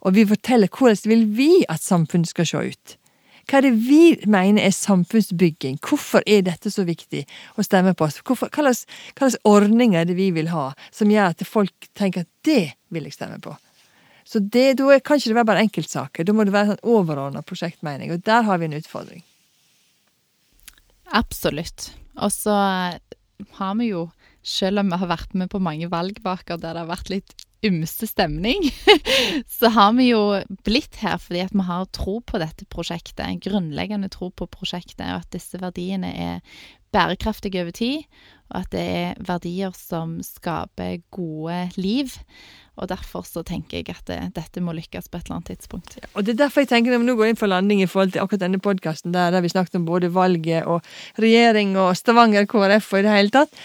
Og 0.06 0.14
vi 0.18 0.28
forteller 0.30 0.70
hvordan 0.70 1.10
vil 1.10 1.26
vi 1.38 1.50
at 1.70 1.82
samfunnet 1.82 2.30
skal 2.30 2.50
se 2.50 2.64
ut. 2.70 2.96
Hva 3.46 3.60
er 3.60 3.68
det 3.68 3.76
vi 3.86 4.16
mener 4.26 4.66
er 4.66 4.74
samfunnsbygging? 4.74 5.78
Hvorfor 5.86 6.26
er 6.26 6.42
dette 6.48 6.72
så 6.74 6.86
viktig 6.88 7.22
å 7.56 7.66
stemme 7.66 7.94
på 7.94 8.08
oss? 8.08 8.18
Hvorfor, 8.26 8.50
hva, 8.50 8.74
slags, 8.74 9.38
ordninger 9.46 10.02
er 10.02 10.10
det 10.10 10.18
vi 10.18 10.32
vil 10.34 10.50
ha, 10.50 10.72
som 10.92 11.12
gjør 11.14 11.36
at 11.36 11.46
folk 11.46 11.90
tenker 11.94 12.26
at 12.26 12.32
det 12.48 12.74
vil 12.94 13.06
jeg 13.06 13.18
stemme 13.18 13.38
på? 13.44 13.54
Så 14.26 14.42
det, 14.42 14.80
da 14.80 14.98
kan 15.06 15.22
ikke 15.22 15.30
det 15.30 15.38
være 15.38 15.50
bare 15.52 15.64
enkeltsaker. 15.68 16.26
Da 16.26 16.34
må 16.34 16.48
det 16.48 16.56
være 16.56 16.72
en 16.72 16.74
sånn 16.74 16.94
overordna 16.96 17.46
prosjektmening. 17.46 18.10
Og 18.16 18.24
der 18.26 18.48
har 18.48 18.58
vi 18.58 18.66
en 18.66 18.80
utfordring. 18.80 19.22
Absolutt. 21.14 21.92
Og 22.18 22.34
så 22.34 22.56
har 23.60 23.76
vi 23.78 23.92
jo, 23.92 24.08
selv 24.42 24.82
om 24.82 24.90
vi 24.90 24.98
har 25.04 25.12
vært 25.12 25.38
med 25.38 25.52
på 25.54 25.62
mange 25.62 25.92
valgvaker 25.92 26.58
der 26.58 26.74
det 26.74 26.82
har 26.82 26.90
vært 26.90 27.14
litt 27.14 27.45
ymse 27.66 28.08
stemning, 28.08 28.68
så 29.60 29.72
har 29.74 29.94
vi 29.98 30.10
jo 30.12 30.22
blitt 30.68 31.00
her 31.02 31.18
fordi 31.22 31.44
at 31.46 31.56
vi 31.56 31.66
har 31.66 31.88
tro 31.96 32.20
på 32.26 32.42
dette 32.42 32.68
prosjektet. 32.70 33.24
En 33.26 33.42
Grunnleggende 33.42 34.12
tro 34.14 34.30
på 34.30 34.50
prosjektet, 34.52 35.06
og 35.08 35.24
at 35.24 35.32
disse 35.34 35.60
verdiene 35.62 36.12
er 36.14 36.42
bærekraftige 36.96 37.64
over 37.64 37.76
tid. 37.76 38.06
Og 38.54 38.62
at 38.62 38.70
det 38.76 38.84
er 38.84 39.24
verdier 39.26 39.74
som 39.78 40.20
skaper 40.24 41.00
gode 41.14 41.58
liv. 41.82 42.14
Og 42.76 42.90
derfor 42.92 43.24
så 43.26 43.42
tenker 43.48 43.80
jeg 43.80 43.90
at 43.96 44.06
det, 44.10 44.20
dette 44.36 44.62
må 44.62 44.76
lykkes 44.76 45.08
på 45.10 45.18
et 45.18 45.28
eller 45.28 45.40
annet 45.40 45.52
tidspunkt. 45.54 45.98
Og 46.14 46.26
det 46.26 46.36
er 46.36 46.44
derfor 46.44 46.62
jeg 46.62 46.74
tenker 46.74 46.94
når 46.94 47.02
vi 47.02 47.10
nå 47.10 47.18
går 47.18 47.32
inn 47.32 47.40
for 47.40 47.52
landing 47.52 47.82
i 47.82 47.90
forhold 47.90 48.14
til 48.14 48.24
akkurat 48.24 48.44
denne 48.44 48.62
podkasten, 48.62 49.16
der, 49.16 49.32
der 49.34 49.42
vi 49.46 49.54
snakket 49.54 49.80
om 49.80 49.88
både 49.88 50.12
valget 50.14 50.68
og 50.70 50.84
regjering 51.22 51.74
og 51.80 51.96
Stavanger 51.98 52.46
KrF 52.52 52.92
og 52.94 53.00
i 53.02 53.08
det 53.08 53.16
hele 53.16 53.34
tatt, 53.34 53.64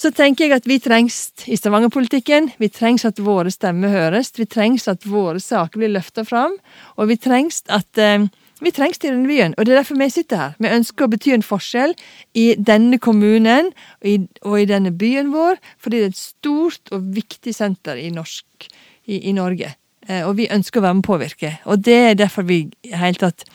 så 0.00 0.08
tenker 0.16 0.46
jeg 0.46 0.56
at 0.56 0.68
vi 0.68 0.78
trengs 0.80 1.16
i 1.50 1.58
Stavanger-politikken. 1.58 2.54
Vi 2.60 2.70
trengs 2.72 3.04
at 3.04 3.20
våre 3.20 3.52
stemmer 3.52 3.92
høres. 3.92 4.32
Vi 4.38 4.46
trengs 4.48 4.88
at 4.88 5.04
våre 5.04 5.40
saker 5.42 5.82
blir 5.82 5.92
løfta 5.92 6.24
fram. 6.24 6.54
Og 6.96 7.10
vi 7.10 7.18
trengs 7.20 7.60
at 7.68 8.00
eh, 8.00 8.24
vi 8.60 8.72
trengs 8.76 9.00
til 9.00 9.14
denne 9.14 9.28
byen, 9.28 9.54
og 9.56 9.64
det 9.64 9.72
er 9.72 9.80
derfor 9.80 9.96
vi 9.96 10.10
sitter 10.12 10.36
her. 10.36 10.56
Vi 10.60 10.68
ønsker 10.68 11.06
å 11.06 11.12
bety 11.12 11.32
en 11.32 11.44
forskjell 11.44 11.94
i 12.36 12.46
denne 12.60 12.98
kommunen 13.00 13.70
og 13.72 14.08
i, 14.08 14.18
og 14.44 14.56
i 14.60 14.66
denne 14.68 14.92
byen 14.92 15.30
vår, 15.32 15.56
fordi 15.80 16.02
det 16.02 16.10
er 16.10 16.12
et 16.12 16.20
stort 16.20 16.92
og 16.92 17.08
viktig 17.16 17.54
senter 17.56 17.96
i, 18.00 18.10
norsk, 18.12 18.68
i, 19.08 19.22
i 19.30 19.32
Norge. 19.36 19.72
Eh, 20.08 20.26
og 20.28 20.36
vi 20.40 20.50
ønsker 20.52 20.80
å 20.80 20.84
være 20.84 20.98
med 20.98 21.06
å 21.06 21.10
påvirke. 21.12 21.54
Og 21.72 21.84
det 21.88 21.98
er 22.10 22.20
derfor 22.20 22.48
vi 22.48 22.66
i 22.84 22.92
hele 22.96 23.20
tatt 23.20 23.48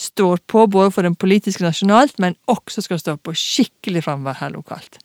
står 0.00 0.40
på, 0.48 0.62
både 0.72 0.92
for 0.94 1.04
den 1.04 1.14
politiske 1.20 1.60
nasjonalt, 1.64 2.14
men 2.22 2.36
også 2.48 2.80
skal 2.86 3.00
stå 3.02 3.14
på 3.20 3.34
skikkelig 3.36 4.00
framover 4.06 4.38
her 4.40 4.54
lokalt. 4.54 4.96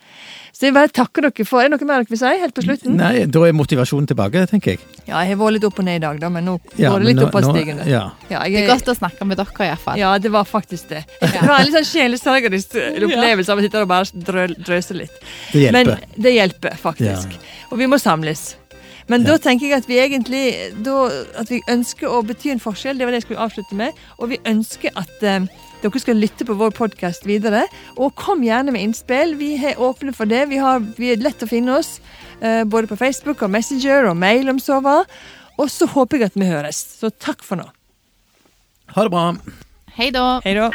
Så 0.55 0.69
jeg 0.69 0.75
bare 0.77 0.87
takker 0.87 1.25
dere 1.25 1.43
for 1.43 1.59
Er 1.59 1.67
det 1.67 1.75
noe 1.75 1.87
mer 1.89 1.99
dere 2.05 2.13
vil 2.13 2.19
si 2.21 2.29
helt 2.39 2.55
på 2.55 2.63
slutten? 2.63 2.95
Nei, 2.95 3.25
da 3.27 3.41
er 3.43 3.51
motivasjonen 3.57 4.07
tilbake, 4.07 4.45
tenker 4.47 4.75
jeg. 4.77 4.79
Ja, 5.09 5.19
jeg 5.25 5.33
har 5.35 5.41
vært 5.41 5.57
litt 5.57 5.67
opp 5.67 5.81
og 5.83 5.87
ned 5.89 5.99
i 5.99 6.03
dag, 6.05 6.21
da, 6.23 6.29
men 6.31 6.47
nå 6.47 6.55
Ja, 6.79 6.93
går 6.93 7.03
det 7.03 7.09
litt 7.11 7.23
oppadstigende. 7.25 7.87
Ja. 7.91 8.05
Ja, 8.31 8.45
Det 8.47 8.63
er 8.63 8.71
godt 8.71 8.87
å 8.93 8.95
snakke 8.95 9.27
med 9.27 9.41
dere 9.41 9.67
iallfall. 9.67 9.99
ja, 9.99 10.13
det 10.17 10.31
var 10.31 10.47
faktisk 10.47 10.87
det. 10.95 11.03
Det 11.19 11.43
var 11.43 11.59
en 11.59 11.67
litt 11.67 11.75
sånn 11.75 11.91
sjelesørgerisk 11.91 12.79
opplevelse 12.79 13.51
av 13.51 13.59
å 13.59 13.65
sitte 13.67 13.83
og 13.83 13.91
bare 13.91 14.25
drø, 14.31 14.47
drøse 14.55 14.95
litt. 14.95 15.19
Det 15.51 15.65
hjelper. 15.67 15.91
Men 15.91 16.23
det 16.23 16.35
hjelper, 16.39 16.77
faktisk. 16.79 17.35
Og 17.71 17.77
vi 17.83 17.91
må 17.91 17.99
samles. 17.99 18.53
Men 19.11 19.21
da 19.27 19.35
tenker 19.37 19.69
jeg 19.69 19.77
at 19.83 19.87
vi 19.89 19.99
egentlig 20.01 20.43
da, 20.85 20.95
at 21.37 21.51
vi 21.53 21.59
ønsker 21.69 22.09
å 22.09 22.23
bety 22.25 22.49
en 22.55 22.61
forskjell. 22.63 22.97
Det 22.97 23.05
var 23.05 23.13
det 23.13 23.19
jeg 23.21 23.27
skulle 23.27 23.45
avslutte 23.45 23.77
med. 23.77 23.99
Og 24.17 24.31
vi 24.33 24.39
ønsker 24.49 24.95
at 24.97 25.21
eh, 25.21 25.45
dere 25.83 26.01
skal 26.01 26.17
lytte 26.17 26.47
på 26.47 26.55
vår 26.57 26.73
podkast 26.73 27.27
videre. 27.29 27.67
Og 28.01 28.15
kom 28.17 28.41
gjerne 28.45 28.73
med 28.73 28.81
innspill. 28.87 29.35
Vi 29.37 29.51
er 29.61 29.77
åpne 29.77 30.15
for 30.17 30.25
det. 30.31 30.47
Vi, 30.49 30.57
har, 30.57 30.81
vi 30.97 31.11
er 31.13 31.21
lett 31.21 31.45
å 31.45 31.49
finne 31.51 31.77
oss. 31.77 31.99
eh, 32.41 32.63
både 32.65 32.89
på 32.89 32.97
Facebook 32.97 33.45
og 33.45 33.53
Messenger 33.53 34.09
og 34.09 34.17
mail 34.17 34.49
om 34.49 34.59
så 34.59 34.81
hva. 34.81 35.03
Og 35.61 35.69
så 35.71 35.85
håper 35.87 36.19
jeg 36.19 36.31
at 36.33 36.41
vi 36.41 36.49
høres. 36.49 36.81
Så 36.99 37.13
takk 37.13 37.45
for 37.45 37.61
nå. 37.61 37.69
Ha 38.95 39.05
det 39.05 39.13
bra. 39.13 39.27
Hei 39.95 40.09
da. 40.11 40.25
Hei 40.43 40.57
da. 40.57 40.71